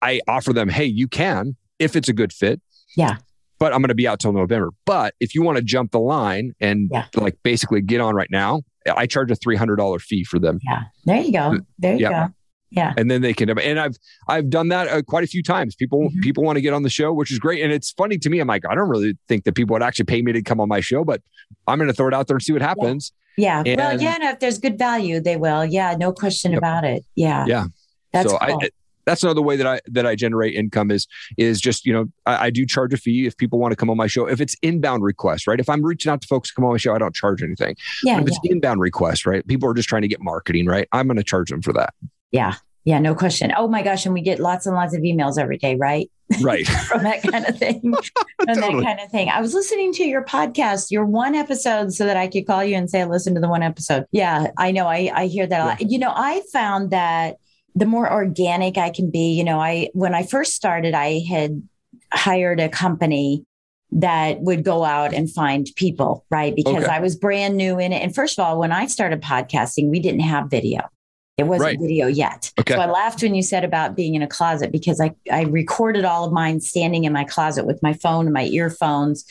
I 0.00 0.20
offer 0.26 0.52
them, 0.52 0.68
Hey, 0.68 0.86
you 0.86 1.06
can 1.06 1.56
if 1.78 1.94
it's 1.96 2.08
a 2.08 2.12
good 2.12 2.32
fit. 2.32 2.60
Yeah. 2.96 3.16
But 3.62 3.72
I'm 3.72 3.80
going 3.80 3.90
to 3.90 3.94
be 3.94 4.08
out 4.08 4.18
till 4.18 4.32
November. 4.32 4.70
But 4.86 5.14
if 5.20 5.36
you 5.36 5.42
want 5.42 5.56
to 5.56 5.62
jump 5.62 5.92
the 5.92 6.00
line 6.00 6.52
and 6.58 6.90
yeah. 6.90 7.06
like 7.14 7.38
basically 7.44 7.80
get 7.80 8.00
on 8.00 8.12
right 8.12 8.28
now, 8.28 8.62
I 8.96 9.06
charge 9.06 9.30
a 9.30 9.36
$300 9.36 10.00
fee 10.00 10.24
for 10.24 10.40
them. 10.40 10.58
Yeah. 10.64 10.82
There 11.04 11.20
you 11.20 11.30
go. 11.30 11.58
There 11.78 11.92
you 11.94 12.00
yeah. 12.00 12.26
go. 12.26 12.34
Yeah. 12.72 12.92
And 12.96 13.08
then 13.08 13.22
they 13.22 13.32
can, 13.32 13.56
and 13.56 13.78
I've, 13.78 13.94
I've 14.26 14.50
done 14.50 14.66
that 14.70 14.88
uh, 14.88 15.02
quite 15.02 15.22
a 15.22 15.28
few 15.28 15.44
times. 15.44 15.76
People, 15.76 16.08
mm-hmm. 16.08 16.20
people 16.22 16.42
want 16.42 16.56
to 16.56 16.60
get 16.60 16.72
on 16.72 16.82
the 16.82 16.90
show, 16.90 17.12
which 17.12 17.30
is 17.30 17.38
great. 17.38 17.62
And 17.62 17.72
it's 17.72 17.92
funny 17.92 18.18
to 18.18 18.28
me. 18.28 18.40
I'm 18.40 18.48
like, 18.48 18.66
I 18.68 18.74
don't 18.74 18.88
really 18.88 19.16
think 19.28 19.44
that 19.44 19.54
people 19.54 19.74
would 19.74 19.82
actually 19.84 20.06
pay 20.06 20.22
me 20.22 20.32
to 20.32 20.42
come 20.42 20.58
on 20.58 20.68
my 20.68 20.80
show, 20.80 21.04
but 21.04 21.22
I'm 21.68 21.78
going 21.78 21.86
to 21.86 21.94
throw 21.94 22.08
it 22.08 22.14
out 22.14 22.26
there 22.26 22.34
and 22.34 22.42
see 22.42 22.52
what 22.52 22.62
happens. 22.62 23.12
Yeah. 23.36 23.62
yeah. 23.64 23.76
well, 23.76 24.02
yeah. 24.02 24.14
And 24.16 24.24
if 24.24 24.40
there's 24.40 24.58
good 24.58 24.76
value, 24.76 25.20
they 25.20 25.36
will. 25.36 25.64
Yeah. 25.64 25.94
No 25.96 26.12
question 26.12 26.50
yep. 26.50 26.58
about 26.58 26.82
it. 26.82 27.04
Yeah. 27.14 27.46
Yeah. 27.46 27.66
That's 28.12 28.28
so 28.28 28.38
cool. 28.38 28.58
I, 28.60 28.70
that's 29.04 29.22
another 29.22 29.42
way 29.42 29.56
that 29.56 29.66
I 29.66 29.80
that 29.86 30.06
I 30.06 30.14
generate 30.14 30.54
income 30.54 30.90
is 30.90 31.06
is 31.36 31.60
just 31.60 31.86
you 31.86 31.92
know 31.92 32.06
I, 32.26 32.46
I, 32.46 32.50
do 32.50 32.66
charge 32.66 32.92
a 32.92 32.96
fee 32.96 33.26
if 33.26 33.36
people 33.36 33.58
want 33.58 33.72
to 33.72 33.76
come 33.76 33.90
on 33.90 33.96
my 33.96 34.06
show 34.06 34.26
if 34.26 34.40
it's 34.40 34.56
inbound 34.62 35.02
requests 35.02 35.46
right 35.46 35.60
if 35.60 35.68
I'm 35.68 35.84
reaching 35.84 36.10
out 36.10 36.20
to 36.22 36.28
folks 36.28 36.48
to 36.48 36.54
come 36.54 36.64
on 36.64 36.72
my 36.72 36.78
show 36.78 36.94
I 36.94 36.98
don't 36.98 37.14
charge 37.14 37.42
anything 37.42 37.76
yeah 38.04 38.16
but 38.16 38.22
if 38.24 38.28
it's 38.28 38.38
yeah. 38.44 38.52
inbound 38.52 38.80
requests 38.80 39.26
right 39.26 39.46
people 39.46 39.68
are 39.68 39.74
just 39.74 39.88
trying 39.88 40.02
to 40.02 40.08
get 40.08 40.20
marketing 40.20 40.66
right 40.66 40.88
I'm 40.92 41.06
going 41.06 41.16
to 41.16 41.24
charge 41.24 41.50
them 41.50 41.62
for 41.62 41.72
that 41.74 41.94
yeah 42.30 42.54
yeah, 42.84 42.98
no 42.98 43.14
question. 43.14 43.52
Oh 43.56 43.68
my 43.68 43.82
gosh. 43.82 44.06
And 44.06 44.14
we 44.14 44.22
get 44.22 44.40
lots 44.40 44.66
and 44.66 44.74
lots 44.74 44.94
of 44.94 45.02
emails 45.02 45.38
every 45.38 45.56
day, 45.56 45.76
right? 45.76 46.10
Right. 46.40 46.66
From 46.88 47.04
that 47.04 47.22
kind 47.22 47.46
of 47.46 47.56
thing. 47.56 47.80
From 48.38 48.46
totally. 48.46 48.82
that 48.82 48.84
kind 48.84 49.00
of 49.00 49.10
thing. 49.10 49.28
I 49.28 49.40
was 49.40 49.54
listening 49.54 49.92
to 49.94 50.04
your 50.04 50.24
podcast, 50.24 50.90
your 50.90 51.04
one 51.04 51.34
episode, 51.34 51.92
so 51.92 52.06
that 52.06 52.16
I 52.16 52.26
could 52.26 52.46
call 52.46 52.64
you 52.64 52.74
and 52.74 52.90
say, 52.90 53.04
listen 53.04 53.34
to 53.34 53.40
the 53.40 53.48
one 53.48 53.62
episode. 53.62 54.06
Yeah, 54.10 54.48
I 54.58 54.72
know. 54.72 54.88
I, 54.88 55.12
I 55.14 55.26
hear 55.26 55.46
that 55.46 55.60
a 55.60 55.64
lot. 55.64 55.80
You 55.90 55.98
know, 55.98 56.12
I 56.14 56.42
found 56.52 56.90
that 56.90 57.36
the 57.74 57.86
more 57.86 58.10
organic 58.10 58.76
I 58.78 58.90
can 58.90 59.10
be, 59.10 59.32
you 59.32 59.44
know, 59.44 59.58
I, 59.58 59.90
when 59.92 60.14
I 60.14 60.24
first 60.24 60.54
started, 60.54 60.94
I 60.94 61.20
had 61.28 61.62
hired 62.12 62.60
a 62.60 62.68
company 62.68 63.44
that 63.92 64.40
would 64.40 64.64
go 64.64 64.84
out 64.84 65.12
and 65.12 65.30
find 65.30 65.68
people, 65.76 66.24
right? 66.30 66.54
Because 66.56 66.84
okay. 66.84 66.92
I 66.92 67.00
was 67.00 67.14
brand 67.14 67.56
new 67.56 67.78
in 67.78 67.92
it. 67.92 68.02
And 68.02 68.14
first 68.14 68.38
of 68.38 68.44
all, 68.44 68.58
when 68.58 68.72
I 68.72 68.86
started 68.86 69.20
podcasting, 69.20 69.90
we 69.90 70.00
didn't 70.00 70.20
have 70.20 70.48
video. 70.48 70.88
It 71.38 71.44
wasn't 71.44 71.66
right. 71.66 71.80
video 71.80 72.06
yet. 72.06 72.52
Okay. 72.60 72.74
So 72.74 72.80
I 72.80 72.86
laughed 72.86 73.22
when 73.22 73.34
you 73.34 73.42
said 73.42 73.64
about 73.64 73.96
being 73.96 74.14
in 74.14 74.22
a 74.22 74.26
closet 74.26 74.70
because 74.70 75.00
I, 75.00 75.14
I 75.30 75.42
recorded 75.42 76.04
all 76.04 76.24
of 76.24 76.32
mine 76.32 76.60
standing 76.60 77.04
in 77.04 77.12
my 77.12 77.24
closet 77.24 77.66
with 77.66 77.82
my 77.82 77.94
phone 77.94 78.26
and 78.26 78.34
my 78.34 78.44
earphones, 78.44 79.24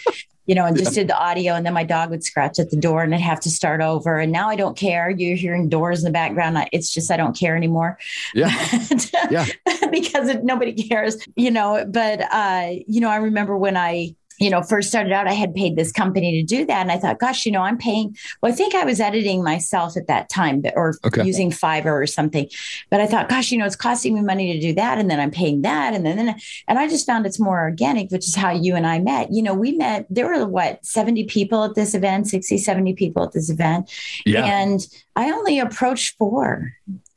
you 0.52 0.56
know, 0.56 0.66
and 0.66 0.78
just 0.78 0.94
did 0.96 1.08
the 1.08 1.18
audio. 1.18 1.54
And 1.54 1.66
then 1.66 1.74
my 1.74 1.86
dog 1.86 2.10
would 2.10 2.26
scratch 2.26 2.60
at 2.60 2.72
the 2.72 2.76
door 2.76 3.04
and 3.04 3.16
I'd 3.16 3.22
have 3.22 3.40
to 3.40 3.50
start 3.50 3.80
over. 3.80 4.20
And 4.20 4.34
now 4.34 4.50
I 4.50 4.58
don't 4.58 4.76
care. 4.76 5.10
You're 5.10 5.38
hearing 5.38 5.70
doors 5.70 6.00
in 6.00 6.04
the 6.04 6.12
background. 6.12 6.58
It's 6.74 6.94
just 6.94 7.10
I 7.10 7.16
don't 7.16 7.34
care 7.34 7.56
anymore. 7.56 7.98
Yeah. 8.34 8.52
yeah. 9.32 9.46
because 9.92 10.28
it, 10.28 10.44
nobody 10.44 10.74
cares, 10.74 11.26
you 11.38 11.52
know. 11.52 11.86
But, 11.88 12.24
uh, 12.34 12.72
you 12.86 13.00
know, 13.00 13.08
I 13.08 13.16
remember 13.16 13.56
when 13.56 13.78
I, 13.78 14.18
you 14.42 14.50
know, 14.50 14.64
first 14.64 14.90
started 14.90 15.14
out, 15.14 15.28
I 15.28 15.34
had 15.34 15.54
paid 15.54 15.76
this 15.76 15.92
company 15.92 16.42
to 16.42 16.44
do 16.44 16.66
that. 16.66 16.82
And 16.82 16.92
I 16.92 16.98
thought, 16.98 17.20
gosh, 17.20 17.46
you 17.46 17.52
know, 17.52 17.62
I'm 17.62 17.78
paying, 17.78 18.18
well, 18.42 18.52
I 18.52 18.56
think 18.56 18.74
I 18.74 18.84
was 18.84 19.00
editing 19.00 19.44
myself 19.44 19.96
at 19.96 20.08
that 20.08 20.30
time 20.30 20.64
or 20.76 20.96
okay. 21.06 21.24
using 21.24 21.52
Fiverr 21.52 22.02
or 22.02 22.08
something. 22.08 22.50
But 22.90 23.02
I 23.02 23.06
thought, 23.06 23.30
gosh, 23.30 23.52
you 23.52 23.60
know, 23.60 23.68
it's 23.68 23.76
costing 23.76 24.16
me 24.16 24.22
money 24.22 24.52
to 24.54 24.60
do 24.60 24.74
that. 24.74 24.98
And 24.98 25.12
then 25.12 25.20
I'm 25.20 25.30
paying 25.30 25.62
that. 25.62 25.94
And 25.94 26.04
then, 26.04 26.18
then 26.18 26.36
and 26.68 26.80
I 26.80 26.88
just 26.88 27.06
found 27.06 27.28
it's 27.28 27.40
more 27.40 27.62
organic, 27.62 28.10
which 28.10 28.28
is 28.28 28.36
how 28.36 28.50
you 28.50 28.76
and 28.76 28.88
I 28.88 28.98
met. 28.98 29.32
You 29.32 29.44
know, 29.44 29.54
we 29.54 29.74
met, 29.74 30.08
there 30.10 30.26
were 30.28 30.48
what, 30.48 30.84
70 30.84 31.26
people 31.26 31.64
at 31.64 31.76
this 31.76 31.94
event, 31.94 32.28
60, 32.28 32.58
70 32.58 32.94
people 32.94 33.24
at 33.24 33.34
this 33.34 33.52
event. 33.52 33.92
Yeah. 34.26 34.46
And 34.46 34.88
I 35.16 35.32
only 35.32 35.60
approached 35.60 36.18
four. 36.18 36.74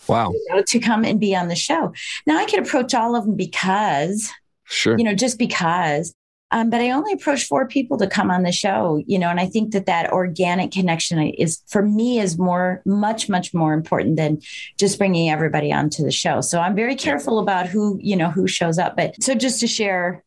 Wow. 0.06 0.32
You 0.32 0.46
know, 0.50 0.62
to 0.62 0.78
come 0.78 1.04
and 1.04 1.18
be 1.18 1.34
on 1.34 1.48
the 1.48 1.56
show. 1.56 1.94
Now 2.26 2.36
I 2.36 2.44
could 2.44 2.58
approach 2.58 2.92
all 2.92 3.16
of 3.16 3.24
them 3.24 3.34
because 3.34 4.30
Sure. 4.64 4.98
You 4.98 5.04
know, 5.04 5.14
just 5.14 5.38
because. 5.38 6.14
Um, 6.54 6.70
but 6.70 6.80
I 6.80 6.90
only 6.90 7.12
approached 7.12 7.48
four 7.48 7.66
people 7.66 7.98
to 7.98 8.06
come 8.06 8.30
on 8.30 8.44
the 8.44 8.52
show, 8.52 9.02
you 9.08 9.18
know, 9.18 9.28
and 9.28 9.40
I 9.40 9.46
think 9.46 9.72
that 9.72 9.86
that 9.86 10.12
organic 10.12 10.70
connection 10.70 11.18
is 11.20 11.60
for 11.66 11.82
me 11.82 12.20
is 12.20 12.38
more, 12.38 12.80
much, 12.86 13.28
much 13.28 13.52
more 13.52 13.74
important 13.74 14.14
than 14.14 14.40
just 14.78 14.96
bringing 14.96 15.28
everybody 15.28 15.72
onto 15.72 16.04
the 16.04 16.12
show. 16.12 16.40
So 16.40 16.60
I'm 16.60 16.76
very 16.76 16.94
careful 16.94 17.40
about 17.40 17.66
who, 17.66 17.98
you 18.00 18.14
know, 18.14 18.30
who 18.30 18.46
shows 18.46 18.78
up. 18.78 18.96
But 18.96 19.20
so 19.20 19.34
just 19.34 19.58
to 19.60 19.66
share, 19.66 20.22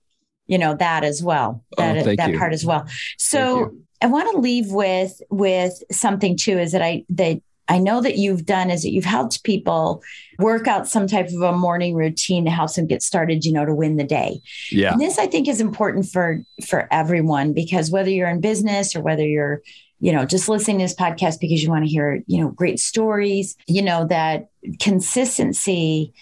you 0.48 0.58
know, 0.58 0.76
that 0.76 1.06
as 1.06 1.24
well, 1.24 1.63
that, 1.78 2.06
oh, 2.06 2.16
that 2.18 2.32
you. 2.32 2.38
part 2.38 2.52
as 2.52 2.66
well. 2.66 2.86
So 3.18 3.78
I 4.02 4.08
want 4.08 4.30
to 4.34 4.42
leave 4.42 4.70
with, 4.70 5.22
with 5.30 5.82
something 5.94 6.36
too, 6.36 6.60
is 6.60 6.74
that 6.74 6.82
I, 6.82 7.06
that 7.08 7.42
I 7.69 7.77
know 7.80 8.01
that 8.01 8.17
you've 8.17 8.45
done 8.45 8.69
is 8.69 8.84
that 8.84 8.91
you've 8.91 9.06
helped 9.06 9.43
people 9.43 10.01
work 10.39 10.67
out 10.67 10.88
some 10.88 11.08
type 11.08 11.27
of 11.27 11.41
a 11.41 11.51
morning 11.51 11.95
routine 11.95 12.45
to 12.45 12.51
help 12.51 12.73
them 12.73 12.88
get 12.88 13.03
started, 13.03 13.43
you 13.45 13.51
know, 13.51 13.65
to 13.65 13.73
win 13.73 13.97
the 13.97 14.03
day. 14.03 14.39
Yeah. 14.71 14.93
And 14.93 15.01
this 15.01 15.17
I 15.17 15.27
think 15.27 15.47
is 15.47 15.60
important 15.60 16.08
for 16.08 16.41
for 16.65 16.88
everyone 16.91 17.53
because 17.53 17.91
whether 17.91 18.10
you're 18.10 18.30
in 18.30 18.41
business 18.41 18.95
or 18.95 19.01
whether 19.01 19.25
you're, 19.25 19.62
you 19.99 20.12
know, 20.12 20.25
just 20.25 20.47
listening 20.47 20.80
to 20.80 20.86
this 20.86 20.95
podcast 20.95 21.39
because 21.39 21.63
you 21.63 21.69
want 21.69 21.86
to 21.86 21.91
hear, 21.91 22.23
you 22.27 22.41
know, 22.41 22.49
great 22.49 22.80
stories, 22.80 23.56
you 23.67 23.82
know, 23.82 24.06
that 24.08 24.49
consistency 24.80 26.13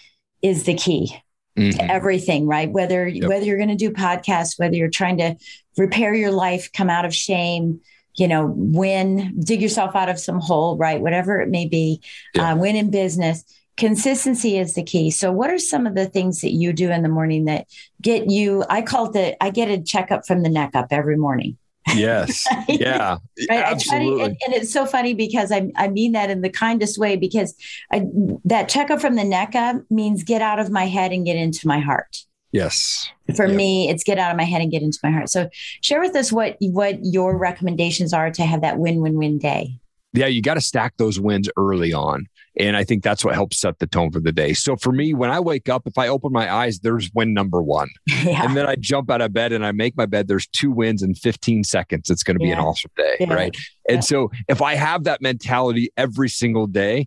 is 0.42 0.64
the 0.64 0.74
key. 0.74 1.16
Mm-hmm. 1.56 1.78
to 1.78 1.90
everything 1.90 2.46
right 2.46 2.70
whether 2.70 3.08
yep. 3.08 3.30
whether 3.30 3.46
you're 3.46 3.56
going 3.56 3.70
to 3.70 3.76
do 3.76 3.90
podcasts 3.90 4.58
whether 4.58 4.74
you're 4.74 4.90
trying 4.90 5.16
to 5.16 5.36
repair 5.78 6.12
your 6.12 6.30
life 6.30 6.70
come 6.70 6.90
out 6.90 7.06
of 7.06 7.14
shame 7.14 7.80
you 8.16 8.28
know, 8.28 8.52
win, 8.56 9.38
dig 9.40 9.62
yourself 9.62 9.94
out 9.94 10.08
of 10.08 10.18
some 10.18 10.40
hole, 10.40 10.76
right? 10.76 11.00
Whatever 11.00 11.40
it 11.40 11.48
may 11.48 11.66
be, 11.66 12.00
yeah. 12.34 12.52
uh, 12.52 12.56
win 12.56 12.76
in 12.76 12.90
business. 12.90 13.44
Consistency 13.76 14.58
is 14.58 14.74
the 14.74 14.82
key. 14.82 15.10
So, 15.10 15.30
what 15.30 15.50
are 15.50 15.58
some 15.58 15.86
of 15.86 15.94
the 15.94 16.06
things 16.06 16.40
that 16.40 16.52
you 16.52 16.72
do 16.72 16.90
in 16.90 17.02
the 17.02 17.10
morning 17.10 17.44
that 17.44 17.66
get 18.00 18.30
you? 18.30 18.64
I 18.70 18.80
call 18.80 19.06
it 19.06 19.12
the, 19.12 19.44
I 19.44 19.50
get 19.50 19.70
a 19.70 19.82
checkup 19.82 20.26
from 20.26 20.42
the 20.42 20.48
neck 20.48 20.70
up 20.74 20.86
every 20.90 21.16
morning. 21.16 21.58
Yes. 21.94 22.46
right? 22.52 22.64
Yeah. 22.68 23.18
right? 23.48 23.64
Absolutely. 23.64 24.18
To, 24.18 24.24
and, 24.24 24.36
and, 24.46 24.54
it's 24.54 24.72
so 24.72 24.86
funny 24.86 25.14
because 25.14 25.52
I, 25.52 25.70
I 25.76 25.88
mean 25.88 26.12
that 26.12 26.30
in 26.30 26.40
the 26.40 26.50
kindest 26.50 26.98
way 26.98 27.16
because 27.16 27.54
I, 27.92 28.06
that 28.44 28.68
checkup 28.68 29.00
from 29.00 29.14
the 29.14 29.24
neck 29.24 29.54
up 29.54 29.82
means 29.90 30.24
get 30.24 30.42
out 30.42 30.58
of 30.58 30.70
my 30.70 30.86
head 30.86 31.12
and 31.12 31.24
get 31.24 31.36
into 31.36 31.68
my 31.68 31.78
heart. 31.78 32.24
Yes. 32.56 33.10
For 33.34 33.46
yep. 33.46 33.56
me, 33.56 33.90
it's 33.90 34.02
get 34.02 34.18
out 34.18 34.30
of 34.30 34.36
my 34.36 34.44
head 34.44 34.62
and 34.62 34.70
get 34.70 34.82
into 34.82 34.98
my 35.02 35.10
heart. 35.10 35.28
So 35.28 35.50
share 35.82 36.00
with 36.00 36.16
us 36.16 36.32
what 36.32 36.56
what 36.60 37.04
your 37.04 37.36
recommendations 37.36 38.14
are 38.14 38.30
to 38.30 38.42
have 38.44 38.62
that 38.62 38.78
win-win-win 38.78 39.38
day. 39.38 39.78
Yeah, 40.14 40.26
you 40.26 40.40
got 40.40 40.54
to 40.54 40.62
stack 40.62 40.94
those 40.96 41.20
wins 41.20 41.50
early 41.58 41.92
on. 41.92 42.26
And 42.58 42.74
I 42.74 42.84
think 42.84 43.02
that's 43.02 43.22
what 43.22 43.34
helps 43.34 43.60
set 43.60 43.78
the 43.80 43.86
tone 43.86 44.10
for 44.10 44.20
the 44.20 44.32
day. 44.32 44.54
So 44.54 44.76
for 44.76 44.90
me, 44.90 45.12
when 45.12 45.30
I 45.30 45.40
wake 45.40 45.68
up, 45.68 45.86
if 45.86 45.98
I 45.98 46.08
open 46.08 46.32
my 46.32 46.50
eyes, 46.50 46.78
there's 46.78 47.10
win 47.12 47.34
number 47.34 47.62
one. 47.62 47.88
Yeah. 48.24 48.44
And 48.44 48.56
then 48.56 48.66
I 48.66 48.74
jump 48.76 49.10
out 49.10 49.20
of 49.20 49.32
bed 49.32 49.52
and 49.52 49.64
I 49.64 49.70
make 49.72 49.96
my 49.96 50.06
bed, 50.06 50.26
there's 50.26 50.48
two 50.48 50.72
wins 50.72 51.02
in 51.02 51.14
15 51.14 51.62
seconds. 51.62 52.10
It's 52.10 52.22
going 52.22 52.36
to 52.36 52.42
be 52.42 52.48
yeah. 52.48 52.54
an 52.54 52.64
awesome 52.64 52.90
day. 52.96 53.16
Yeah. 53.20 53.32
Right. 53.32 53.56
And 53.88 54.04
so 54.04 54.32
if 54.48 54.62
I 54.62 54.74
have 54.74 55.04
that 55.04 55.20
mentality 55.20 55.90
every 55.96 56.28
single 56.28 56.66
day, 56.66 57.06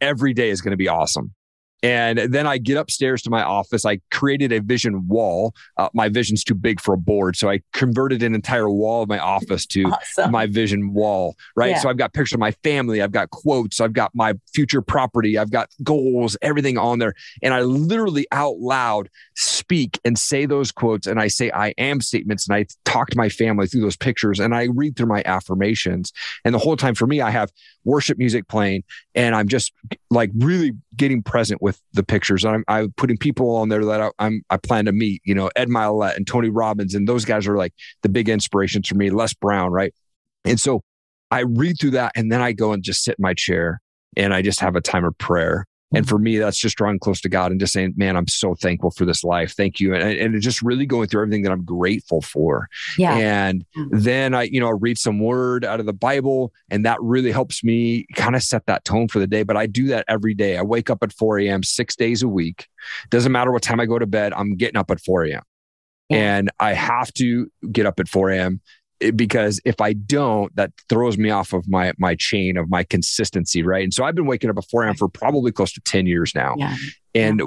every 0.00 0.32
day 0.32 0.50
is 0.50 0.60
going 0.60 0.72
to 0.72 0.76
be 0.76 0.86
awesome. 0.86 1.34
And 1.82 2.18
then 2.18 2.46
I 2.46 2.58
get 2.58 2.76
upstairs 2.76 3.22
to 3.22 3.30
my 3.30 3.42
office. 3.42 3.86
I 3.86 4.00
created 4.10 4.52
a 4.52 4.60
vision 4.60 5.08
wall. 5.08 5.54
Uh, 5.78 5.88
my 5.94 6.08
vision's 6.08 6.44
too 6.44 6.54
big 6.54 6.80
for 6.80 6.94
a 6.94 6.98
board. 6.98 7.36
So 7.36 7.48
I 7.48 7.60
converted 7.72 8.22
an 8.22 8.34
entire 8.34 8.68
wall 8.68 9.02
of 9.02 9.08
my 9.08 9.18
office 9.18 9.64
to 9.66 9.84
awesome. 9.84 10.30
my 10.30 10.46
vision 10.46 10.92
wall. 10.92 11.36
Right. 11.56 11.70
Yeah. 11.70 11.78
So 11.78 11.88
I've 11.88 11.96
got 11.96 12.12
pictures 12.12 12.34
of 12.34 12.40
my 12.40 12.52
family. 12.62 13.00
I've 13.00 13.12
got 13.12 13.30
quotes. 13.30 13.80
I've 13.80 13.94
got 13.94 14.14
my 14.14 14.34
future 14.52 14.82
property. 14.82 15.38
I've 15.38 15.50
got 15.50 15.70
goals, 15.82 16.36
everything 16.42 16.76
on 16.76 16.98
there. 16.98 17.14
And 17.42 17.54
I 17.54 17.62
literally 17.62 18.26
out 18.30 18.58
loud 18.58 19.08
speak 19.34 19.98
and 20.04 20.18
say 20.18 20.44
those 20.44 20.72
quotes. 20.72 21.06
And 21.06 21.18
I 21.18 21.28
say 21.28 21.50
I 21.50 21.68
am 21.78 22.00
statements. 22.02 22.46
And 22.46 22.54
I 22.54 22.66
talk 22.84 23.08
to 23.10 23.16
my 23.16 23.28
family 23.28 23.66
through 23.66 23.80
those 23.80 23.96
pictures 23.96 24.38
and 24.38 24.54
I 24.54 24.64
read 24.64 24.96
through 24.96 25.06
my 25.06 25.22
affirmations. 25.24 26.12
And 26.44 26.54
the 26.54 26.58
whole 26.58 26.76
time 26.76 26.94
for 26.94 27.06
me, 27.06 27.20
I 27.20 27.30
have 27.30 27.50
worship 27.84 28.18
music 28.18 28.46
playing 28.48 28.84
and 29.14 29.34
I'm 29.34 29.48
just 29.48 29.72
like 30.10 30.30
really 30.36 30.72
getting 30.96 31.22
present 31.22 31.62
with 31.62 31.69
the 31.92 32.02
pictures. 32.02 32.44
I'm, 32.44 32.64
I'm 32.68 32.92
putting 32.96 33.16
people 33.16 33.56
on 33.56 33.68
there 33.68 33.84
that 33.84 34.12
I, 34.18 34.26
am 34.26 34.42
I 34.50 34.56
plan 34.56 34.84
to 34.86 34.92
meet, 34.92 35.22
you 35.24 35.34
know, 35.34 35.50
Ed 35.56 35.68
Mylett 35.68 36.16
and 36.16 36.26
Tony 36.26 36.48
Robbins. 36.48 36.94
And 36.94 37.08
those 37.08 37.24
guys 37.24 37.46
are 37.46 37.56
like 37.56 37.72
the 38.02 38.08
big 38.08 38.28
inspirations 38.28 38.88
for 38.88 38.94
me, 38.94 39.10
Les 39.10 39.34
Brown. 39.34 39.70
Right. 39.72 39.94
And 40.44 40.58
so 40.58 40.82
I 41.30 41.40
read 41.40 41.76
through 41.80 41.92
that 41.92 42.12
and 42.16 42.30
then 42.32 42.40
I 42.40 42.52
go 42.52 42.72
and 42.72 42.82
just 42.82 43.04
sit 43.04 43.16
in 43.18 43.22
my 43.22 43.34
chair 43.34 43.80
and 44.16 44.34
I 44.34 44.42
just 44.42 44.60
have 44.60 44.76
a 44.76 44.80
time 44.80 45.04
of 45.04 45.16
prayer. 45.18 45.66
And 45.92 46.08
for 46.08 46.18
me, 46.18 46.38
that's 46.38 46.56
just 46.56 46.76
drawing 46.76 47.00
close 47.00 47.20
to 47.22 47.28
God 47.28 47.50
and 47.50 47.58
just 47.58 47.72
saying, 47.72 47.94
man, 47.96 48.16
I'm 48.16 48.28
so 48.28 48.54
thankful 48.54 48.92
for 48.92 49.04
this 49.04 49.24
life. 49.24 49.54
Thank 49.56 49.80
you. 49.80 49.94
And, 49.94 50.34
and 50.34 50.40
just 50.40 50.62
really 50.62 50.86
going 50.86 51.08
through 51.08 51.22
everything 51.22 51.42
that 51.42 51.52
I'm 51.52 51.64
grateful 51.64 52.20
for. 52.20 52.68
Yeah. 52.96 53.14
And 53.16 53.64
mm-hmm. 53.76 53.98
then 53.98 54.34
I, 54.34 54.44
you 54.44 54.60
know, 54.60 54.68
I 54.68 54.74
read 54.78 54.98
some 54.98 55.18
word 55.18 55.64
out 55.64 55.80
of 55.80 55.86
the 55.86 55.92
Bible 55.92 56.52
and 56.70 56.84
that 56.86 56.98
really 57.00 57.32
helps 57.32 57.64
me 57.64 58.06
kind 58.14 58.36
of 58.36 58.42
set 58.42 58.66
that 58.66 58.84
tone 58.84 59.08
for 59.08 59.18
the 59.18 59.26
day. 59.26 59.42
But 59.42 59.56
I 59.56 59.66
do 59.66 59.88
that 59.88 60.04
every 60.06 60.34
day. 60.34 60.56
I 60.56 60.62
wake 60.62 60.90
up 60.90 61.02
at 61.02 61.12
4 61.12 61.40
a.m. 61.40 61.64
six 61.64 61.96
days 61.96 62.22
a 62.22 62.28
week. 62.28 62.68
Doesn't 63.10 63.32
matter 63.32 63.50
what 63.50 63.62
time 63.62 63.80
I 63.80 63.86
go 63.86 63.98
to 63.98 64.06
bed, 64.06 64.32
I'm 64.32 64.56
getting 64.56 64.76
up 64.76 64.90
at 64.90 65.00
4 65.00 65.24
a.m. 65.24 65.42
Yeah. 66.08 66.16
And 66.16 66.50
I 66.60 66.72
have 66.72 67.12
to 67.14 67.50
get 67.70 67.86
up 67.86 67.98
at 67.98 68.08
4 68.08 68.30
a.m 68.30 68.60
because 69.16 69.60
if 69.64 69.80
I 69.80 69.92
don't, 69.94 70.54
that 70.56 70.72
throws 70.88 71.16
me 71.18 71.30
off 71.30 71.52
of 71.52 71.68
my 71.68 71.92
my 71.98 72.14
chain 72.14 72.56
of 72.56 72.68
my 72.70 72.84
consistency, 72.84 73.62
right? 73.62 73.82
And 73.82 73.94
so 73.94 74.04
I've 74.04 74.14
been 74.14 74.26
waking 74.26 74.50
up 74.50 74.58
at 74.58 74.64
4 74.70 74.84
a.m. 74.84 74.94
for 74.94 75.08
probably 75.08 75.52
close 75.52 75.72
to 75.72 75.80
10 75.80 76.06
years 76.06 76.34
now. 76.34 76.54
Yeah. 76.58 76.74
And 77.12 77.42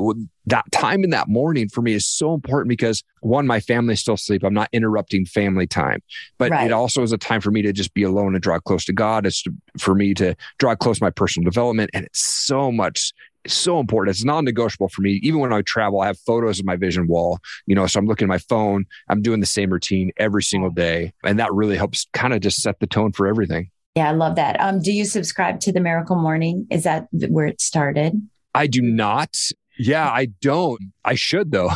that 0.47 0.69
time 0.73 1.05
in 1.05 1.11
that 1.11 1.29
morning 1.29 1.69
for 1.69 1.81
me 1.81 1.93
is 1.93 2.05
so 2.05 2.33
important 2.33 2.67
because 2.67 3.01
one, 3.21 3.47
my 3.47 3.61
family's 3.61 4.01
still 4.01 4.15
asleep. 4.15 4.43
I'm 4.43 4.53
not 4.53 4.67
interrupting 4.73 5.25
family 5.25 5.67
time, 5.67 6.01
but 6.37 6.51
Right. 6.51 6.65
it 6.67 6.73
also 6.73 7.01
is 7.01 7.13
a 7.13 7.17
time 7.17 7.39
for 7.39 7.49
me 7.49 7.61
to 7.61 7.71
just 7.71 7.93
be 7.93 8.03
alone 8.03 8.35
and 8.35 8.43
draw 8.43 8.59
close 8.59 8.83
to 8.85 8.93
God. 8.93 9.25
It's 9.25 9.41
for 9.79 9.95
me 9.95 10.13
to 10.15 10.35
draw 10.59 10.75
close 10.75 10.97
to 10.97 11.03
my 11.05 11.11
personal 11.11 11.45
development. 11.49 11.91
And 11.93 12.05
it's 12.05 12.19
so 12.19 12.73
much, 12.73 13.13
it's 13.45 13.53
so 13.53 13.79
important. 13.79 14.15
It's 14.15 14.23
non-negotiable 14.23 14.89
for 14.89 15.01
me. 15.01 15.19
Even 15.23 15.39
when 15.39 15.51
I 15.53 15.61
travel, 15.61 16.01
I 16.01 16.07
have 16.07 16.19
photos 16.19 16.59
of 16.59 16.65
my 16.65 16.75
vision 16.75 17.07
wall, 17.07 17.39
you 17.65 17.75
know, 17.75 17.85
so 17.87 17.99
I'm 17.99 18.05
looking 18.05 18.25
at 18.25 18.29
my 18.29 18.37
phone. 18.37 18.85
I'm 19.09 19.21
doing 19.21 19.39
the 19.39 19.45
same 19.45 19.71
routine 19.71 20.11
every 20.17 20.43
single 20.43 20.69
day. 20.69 21.13
And 21.23 21.39
that 21.39 21.53
really 21.53 21.75
helps 21.75 22.07
kind 22.13 22.33
of 22.33 22.41
just 22.41 22.61
set 22.61 22.79
the 22.79 22.87
tone 22.87 23.11
for 23.11 23.27
everything. 23.27 23.69
Yeah, 23.95 24.09
I 24.09 24.13
love 24.13 24.35
that. 24.35 24.59
Um, 24.59 24.79
do 24.79 24.91
you 24.91 25.05
subscribe 25.05 25.59
to 25.61 25.71
the 25.71 25.79
Miracle 25.79 26.15
Morning? 26.15 26.65
Is 26.71 26.83
that 26.83 27.07
where 27.11 27.45
it 27.45 27.61
started? 27.61 28.13
I 28.55 28.67
do 28.67 28.81
not. 28.81 29.37
Yeah, 29.77 30.09
I 30.09 30.27
don't. 30.41 30.81
I 31.03 31.15
should 31.15 31.51
though. 31.51 31.71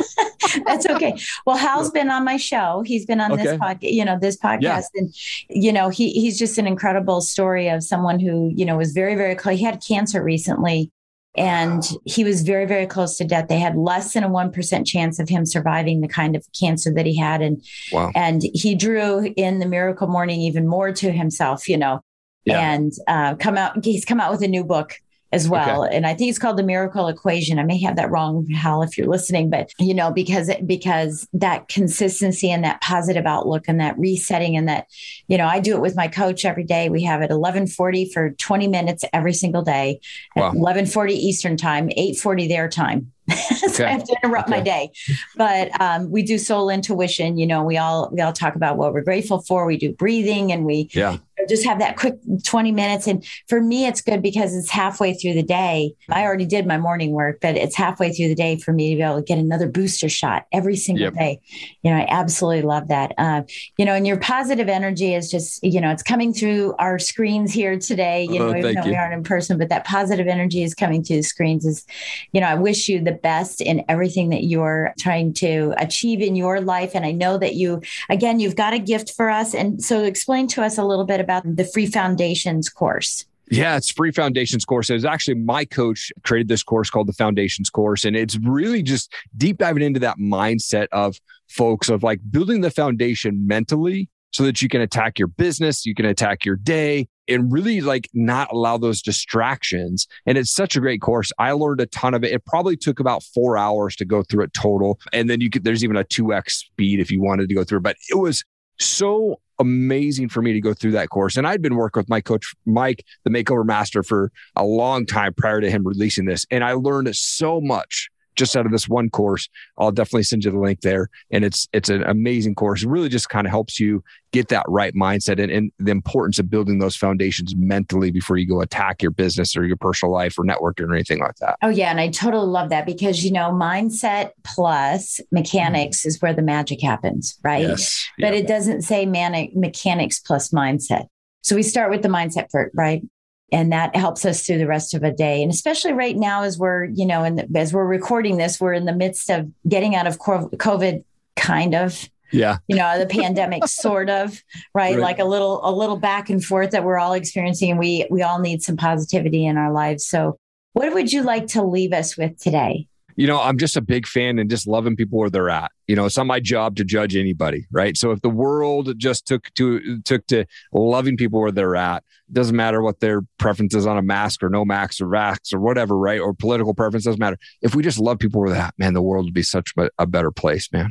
That's 0.66 0.86
okay. 0.88 1.16
Well, 1.46 1.58
Hal's 1.58 1.92
been 1.92 2.10
on 2.10 2.24
my 2.26 2.38
show. 2.38 2.84
He's 2.86 3.06
been 3.06 3.22
on 3.22 3.38
this 3.38 3.58
podcast, 3.60 3.94
you 3.94 4.06
know, 4.06 4.18
this 4.20 4.38
podcast, 4.38 4.62
Yeah. 4.62 4.82
and 4.96 5.14
you 5.50 5.72
know, 5.72 5.90
he 5.90 6.12
he's 6.12 6.38
just 6.40 6.58
an 6.58 6.68
incredible 6.68 7.22
story 7.22 7.68
of 7.70 7.84
someone 7.84 8.20
who 8.20 8.52
you 8.56 8.66
know 8.66 8.78
was 8.78 8.92
very 8.94 9.16
very 9.16 9.36
close. 9.36 9.58
He 9.60 9.64
had 9.66 9.84
cancer 9.86 10.24
recently, 10.24 10.92
and 11.38 11.84
he 12.06 12.24
was 12.24 12.42
very 12.42 12.66
very 12.66 12.86
close 12.86 13.18
to 13.18 13.24
death. 13.26 13.48
They 13.48 13.60
had 13.60 13.76
less 13.76 14.14
than 14.14 14.24
a 14.24 14.30
one 14.30 14.52
percent 14.52 14.88
chance 14.88 15.20
of 15.20 15.30
him 15.30 15.46
surviving 15.46 16.02
the 16.02 16.08
kind 16.08 16.36
of 16.36 16.46
cancer 16.60 16.92
that 16.94 17.06
he 17.06 17.16
had, 17.18 17.42
and 17.42 17.64
Wow. 17.92 18.12
and 18.16 18.42
he 18.54 18.76
drew 18.76 19.32
in 19.38 19.60
the 19.60 19.66
Miracle 19.68 20.08
Morning 20.08 20.42
even 20.42 20.68
more 20.68 20.92
to 20.94 21.12
himself, 21.12 21.68
you 21.70 21.78
know, 21.78 22.02
Yeah. 22.46 22.72
and 22.74 22.92
uh, 23.08 23.36
come 23.36 23.58
out. 23.58 23.84
He's 23.86 24.06
come 24.06 24.20
out 24.20 24.32
with 24.32 24.42
a 24.42 24.48
new 24.48 24.64
book 24.64 24.96
as 25.32 25.48
well, 25.48 25.84
and 25.84 26.06
I 26.06 26.14
think 26.14 26.30
it's 26.30 26.40
called 26.40 26.58
the 26.58 26.64
Miracle 26.64 27.08
Equation. 27.08 27.58
I 27.60 27.64
may 27.64 27.80
have 27.82 27.96
that 27.96 28.12
wrong, 28.12 28.48
Hal, 28.50 28.82
if 28.84 28.98
you're 28.98 29.08
listening, 29.08 29.50
but 29.50 29.72
you 29.80 29.94
know, 29.94 30.12
because 30.12 30.50
it, 30.50 30.68
because 30.68 31.28
that 31.34 31.68
consistency 31.70 32.52
and 32.52 32.64
that 32.64 32.82
positive 32.82 33.26
outlook 33.26 33.66
and 33.68 33.80
that 33.80 33.98
resetting 33.98 34.58
and 34.58 34.68
that, 34.68 34.88
you 35.28 35.38
know, 35.38 35.48
I 35.48 35.60
do 35.60 35.76
it 35.76 35.82
with 35.82 35.96
my 35.96 36.08
coach 36.08 36.44
every 36.46 36.64
day. 36.64 36.90
We 36.90 37.04
have 37.04 37.22
it 37.22 37.30
11:40 37.32 38.12
for 38.14 38.32
20 38.32 38.68
minutes 38.68 39.06
every 39.14 39.34
single 39.34 39.62
day, 39.62 40.00
Wow. 40.36 40.50
at 40.50 40.56
11:40 40.56 41.12
Eastern 41.14 41.58
time, 41.58 41.90
8:40 41.98 42.48
their 42.48 42.68
time. 42.68 43.12
so 43.32 43.68
Okay. 43.70 43.86
I 43.86 43.92
have 43.92 44.04
to 44.04 44.16
interrupt 44.24 44.50
my 44.50 44.60
day. 44.60 44.92
But 45.38 45.80
um, 45.80 46.12
we 46.12 46.24
do 46.24 46.38
soul 46.38 46.70
intuition. 46.70 47.38
You 47.38 47.48
know, 47.48 47.64
we 47.64 47.78
all 47.78 48.10
we 48.12 48.20
all 48.20 48.34
talk 48.34 48.56
about 48.56 48.78
what 48.78 48.94
we're 48.94 49.02
grateful 49.04 49.40
for. 49.42 49.66
We 49.66 49.78
do 49.78 49.94
breathing, 49.94 50.52
and 50.52 50.66
we 50.66 50.90
Yeah. 50.94 51.18
Just 51.48 51.66
have 51.66 51.80
that 51.80 51.98
quick 51.98 52.16
20 52.46 52.72
minutes. 52.72 53.08
And 53.08 53.26
for 53.48 53.62
me, 53.62 53.86
it's 53.86 54.02
good 54.02 54.22
because 54.22 54.56
it's 54.56 54.70
halfway 54.70 55.14
through 55.14 55.34
the 55.34 55.44
day. 55.44 55.94
I 56.10 56.24
already 56.24 56.46
did 56.46 56.66
my 56.68 56.78
morning 56.78 57.12
work, 57.12 57.40
but 57.42 57.56
it's 57.56 57.76
halfway 57.76 58.12
through 58.12 58.28
the 58.30 58.36
day 58.36 58.58
for 58.58 58.74
me 58.74 58.92
to 58.92 58.96
be 58.96 59.02
able 59.02 59.18
to 59.18 59.22
get 59.24 59.38
another 59.38 59.68
booster 59.68 60.10
shot 60.10 60.46
every 60.52 60.76
single 60.76 61.06
Yep. 61.06 61.14
day. 61.14 61.40
You 61.84 61.92
know, 61.92 61.98
I 61.98 62.06
absolutely 62.10 62.62
love 62.64 62.90
that. 62.90 63.14
Uh, 63.18 63.44
you 63.78 63.86
know, 63.86 63.94
and 63.94 64.06
your 64.06 64.18
positive 64.18 64.70
energy 64.70 65.14
is 65.14 65.32
just, 65.32 65.64
you 65.64 65.82
know, 65.82 65.90
it's 65.92 66.04
coming 66.04 66.34
through 66.34 66.76
our 66.80 67.00
screens 67.00 67.52
here 67.52 67.78
today, 67.80 68.26
you 68.26 68.40
Oh, 68.40 68.46
know, 68.46 68.50
even 68.50 68.62
thank 68.62 68.84
though 68.84 68.90
we 68.90 68.96
aren't 68.96 69.14
in 69.14 69.24
person, 69.24 69.58
but 69.58 69.70
that 69.70 69.86
positive 69.86 70.28
energy 70.28 70.64
is 70.64 70.74
coming 70.74 71.04
through 71.04 71.18
the 71.18 71.24
screens 71.24 71.66
is, 71.66 71.86
you 72.34 72.42
know, 72.42 72.48
I 72.48 72.56
wish 72.56 72.88
you 72.90 73.02
the 73.02 73.12
best 73.14 73.62
in 73.62 73.84
everything 73.90 74.30
that 74.30 74.44
you're 74.44 74.94
trying 75.00 75.34
to 75.36 75.74
achieve 75.78 76.22
in 76.22 76.36
your 76.36 76.62
life. 76.62 76.92
And 76.94 77.06
I 77.06 77.12
know 77.12 77.38
that 77.38 77.56
you, 77.56 77.82
again, 78.10 78.40
you've 78.40 78.56
got 78.56 78.74
a 78.74 78.80
gift 78.80 79.14
for 79.16 79.30
us. 79.30 79.54
And 79.56 79.84
so 79.84 80.04
explain 80.04 80.48
to 80.50 80.62
us 80.62 80.78
a 80.78 80.84
little 80.84 81.06
bit 81.06 81.20
about 81.20 81.31
the 81.40 81.64
free 81.64 81.86
foundations 81.86 82.70
course. 82.70 83.26
Yeah, 83.50 83.76
it's 83.76 83.92
free 83.92 84.12
foundations 84.12 84.64
course. 84.64 84.90
It 84.90 84.94
was 84.94 85.04
actually 85.04 85.36
my 85.36 85.66
coach 85.66 86.12
created 86.24 86.48
this 86.48 86.64
course 86.64 86.90
called 86.90 87.08
the 87.08 87.14
foundations 87.14 87.70
course. 87.70 88.06
And 88.06 88.16
it's 88.16 88.38
really 88.38 88.82
just 88.82 89.14
deep 89.36 89.58
diving 89.58 89.84
into 89.84 90.00
that 90.00 90.18
mindset 90.18 90.88
of 90.94 91.18
folks 91.50 91.90
of 91.90 92.02
like 92.02 92.22
building 92.30 92.62
the 92.62 92.72
foundation 92.72 93.46
mentally 93.46 94.10
so 94.32 94.44
that 94.44 94.62
you 94.62 94.70
can 94.70 94.80
attack 94.80 95.20
your 95.20 95.28
business, 95.28 95.86
you 95.86 95.94
can 95.94 96.06
attack 96.06 96.46
your 96.46 96.56
day 96.56 97.10
and 97.28 97.52
really 97.52 97.82
like 97.82 98.10
not 98.14 98.50
allow 98.52 98.78
those 98.78 99.02
distractions. 99.02 100.08
And 100.26 100.38
it's 100.38 100.52
such 100.52 100.78
a 100.78 100.80
great 100.80 101.02
course. 101.02 101.32
I 101.38 101.52
learned 101.52 101.82
a 101.82 101.86
ton 101.88 102.14
of 102.14 102.24
it. 102.24 102.32
It 102.32 102.46
probably 102.46 102.78
took 102.78 103.02
about 103.02 103.22
four 103.22 103.58
hours 103.58 103.98
to 103.98 104.06
go 104.06 104.24
through 104.24 104.46
it 104.46 104.54
total. 104.54 105.00
And 105.12 105.30
then 105.30 105.42
you 105.42 105.50
could, 105.50 105.66
there's 105.66 105.84
even 105.84 105.98
a 105.98 106.06
2x 106.06 106.52
speed 106.52 107.02
if 107.02 107.12
you 107.12 107.22
wanted 107.22 107.50
to 107.50 107.56
go 107.56 107.66
through, 107.66 107.82
but 107.82 107.98
it 108.10 108.18
was 108.18 108.46
so 108.80 109.42
amazing 109.62 110.28
for 110.30 110.42
me 110.42 110.54
to 110.54 110.60
go 110.60 110.74
through 110.74 110.92
that 110.92 111.10
course. 111.10 111.38
And 111.38 111.48
I'd 111.48 111.62
been 111.62 111.76
working 111.76 112.02
with 112.02 112.10
my 112.10 112.20
coach, 112.20 112.54
Mike, 112.66 113.06
the 113.24 113.30
makeover 113.30 113.66
master 113.66 114.04
for 114.04 114.32
a 114.56 114.66
long 114.66 115.06
time 115.06 115.34
prior 115.34 115.62
to 115.62 115.70
him 115.70 115.88
releasing 115.88 116.26
this. 116.26 116.46
And 116.52 116.64
I 116.64 116.74
learned 116.74 117.16
so 117.16 117.62
much 117.62 118.10
just 118.36 118.56
out 118.56 118.66
of 118.66 118.72
this 118.72 118.88
one 118.88 119.10
course. 119.10 119.50
I'll 119.78 119.92
definitely 119.92 120.24
send 120.24 120.44
you 120.46 120.52
the 120.52 120.60
link 120.60 120.82
there. 120.82 121.10
And 121.32 121.44
it's, 121.44 121.68
it's 121.74 121.90
an 121.90 122.04
amazing 122.04 122.56
course. 122.56 122.84
It 122.84 122.90
really 122.90 123.10
just 123.10 123.30
kind 123.30 123.46
of 123.46 123.52
helps 123.52 123.80
you 123.80 124.04
get 124.32 124.48
that 124.48 124.64
right 124.68 124.94
mindset 124.96 125.42
and, 125.42 125.52
and 125.52 125.72
the 125.80 125.92
importance 125.92 126.40
of 126.40 126.50
building 126.50 126.80
those 126.80 126.96
foundations 126.96 127.54
mentally 127.56 128.12
before 128.12 128.38
you 128.38 128.48
go 128.48 128.62
attack 128.62 129.02
your 129.02 129.12
business 129.12 129.58
or 129.58 129.66
your 129.66 129.76
personal 129.76 130.14
life 130.14 130.40
or 130.40 130.46
networking 130.46 130.88
or 130.88 130.94
anything 130.94 131.20
like 131.20 131.36
that. 131.42 131.58
Oh, 131.62 131.70
yeah. 131.70 131.92
And 131.92 132.00
I 132.00 132.08
totally 132.10 132.48
love 132.48 132.70
that 132.70 132.86
because, 132.86 133.26
you 133.26 133.32
know, 133.32 133.52
mindset 133.52 134.32
plus 134.44 135.20
mechanics 135.32 136.06
is 136.06 136.22
where 136.22 136.34
the 136.34 136.42
magic 136.42 136.82
happens, 136.82 137.38
right? 137.44 137.62
Yes. 137.68 138.08
But 138.18 138.34
Yeah. 138.34 138.40
it 138.40 138.48
doesn't 138.48 138.84
say 138.84 139.06
manic 139.06 139.56
mechanics 139.56 140.20
plus 140.20 140.50
mindset. 140.52 141.08
So 141.44 141.56
we 141.56 141.64
start 141.64 141.90
with 141.92 142.02
the 142.02 142.08
mindset 142.08 142.48
first, 142.52 142.72
right? 142.76 143.02
And 143.52 143.72
that 143.72 143.96
helps 143.96 144.24
us 144.26 144.46
through 144.46 144.60
the 144.60 144.68
rest 144.68 144.94
of 144.94 145.04
a 145.04 145.12
day. 145.12 145.42
And 145.42 145.52
especially 145.52 145.92
right 145.94 146.16
now, 146.16 146.44
as 146.44 146.58
we're, 146.58 146.86
you 146.86 147.06
know, 147.06 147.24
and 147.24 147.56
as 147.56 147.74
we're 147.74 147.86
recording 147.86 148.38
this, 148.38 148.62
we're 148.62 148.74
in 148.74 148.86
the 148.86 148.96
midst 148.96 149.30
of 149.30 149.50
getting 149.68 149.94
out 149.96 150.08
of 150.08 150.20
COVID, 150.20 151.04
kind 151.36 151.76
of, 151.76 152.10
yeah. 152.32 152.58
you 152.68 152.78
know, 152.78 152.98
the 152.98 153.06
pandemic, 153.06 153.68
sort 153.68 154.10
of, 154.10 154.42
right? 154.74 154.94
Right. 154.94 155.00
Like 155.00 155.20
a 155.20 155.26
little, 155.26 155.60
a 155.68 155.72
little 155.72 155.98
back 155.98 156.30
and 156.30 156.44
forth 156.44 156.72
that 156.72 156.86
we're 156.86 157.00
all 157.00 157.14
experiencing. 157.14 157.72
And 157.72 157.80
we, 157.80 158.08
we 158.10 158.22
all 158.22 158.40
need 158.40 158.64
some 158.64 158.78
positivity 158.78 159.46
in 159.46 159.58
our 159.58 159.72
lives. 159.72 160.06
So 160.06 160.38
what 160.74 160.94
would 160.94 161.12
you 161.12 161.24
like 161.24 161.48
to 161.48 161.64
leave 161.64 161.92
us 161.92 162.18
with 162.18 162.40
today? 162.40 162.88
You 163.22 163.28
know, 163.28 163.40
I'm 163.40 163.60
just 163.60 163.78
a 163.78 163.82
big 163.82 164.08
fan 164.08 164.40
and 164.40 164.50
just 164.50 164.66
loving 164.66 164.96
people 164.96 165.20
where 165.20 165.30
they're 165.30 165.52
at. 165.52 165.72
You 165.88 165.96
know, 165.96 166.06
it's 166.06 166.18
not 166.18 166.26
my 166.26 166.40
job 166.40 166.76
to 166.78 166.84
judge 166.84 167.16
anybody, 167.16 167.68
right? 167.72 167.96
So 167.96 168.10
if 168.10 168.20
the 168.22 168.30
world 168.32 168.98
just 168.98 169.28
took 169.28 169.54
to 169.54 170.02
took 170.02 170.26
to 170.28 170.46
loving 170.74 171.18
people 171.18 171.40
where 171.40 171.52
they're 171.52 171.76
at, 171.76 171.98
it 172.30 172.34
doesn't 172.34 172.56
matter 172.56 172.82
what 172.82 173.00
their 173.00 173.22
preferences 173.38 173.86
on 173.86 174.00
a 174.00 174.02
mask 174.02 174.42
or 174.42 174.50
no 174.50 174.66
mask 174.66 175.02
or 175.02 175.06
vax 175.06 175.54
or 175.54 175.60
whatever, 175.60 175.96
right? 175.96 176.20
Or 176.20 176.34
political 176.34 176.74
preference 176.74 177.06
doesn't 177.06 177.20
matter. 177.20 177.38
If 177.62 177.76
we 177.76 177.84
just 177.84 178.00
love 178.00 178.18
people 178.18 178.42
where 178.42 178.50
they're 178.50 178.60
at, 178.64 178.74
man, 178.80 178.96
the 178.96 179.04
world 179.04 179.26
would 179.26 179.36
be 179.36 179.44
such 179.44 179.72
a, 179.78 179.90
a 180.00 180.08
better 180.08 180.32
place, 180.32 180.68
man. 180.74 180.90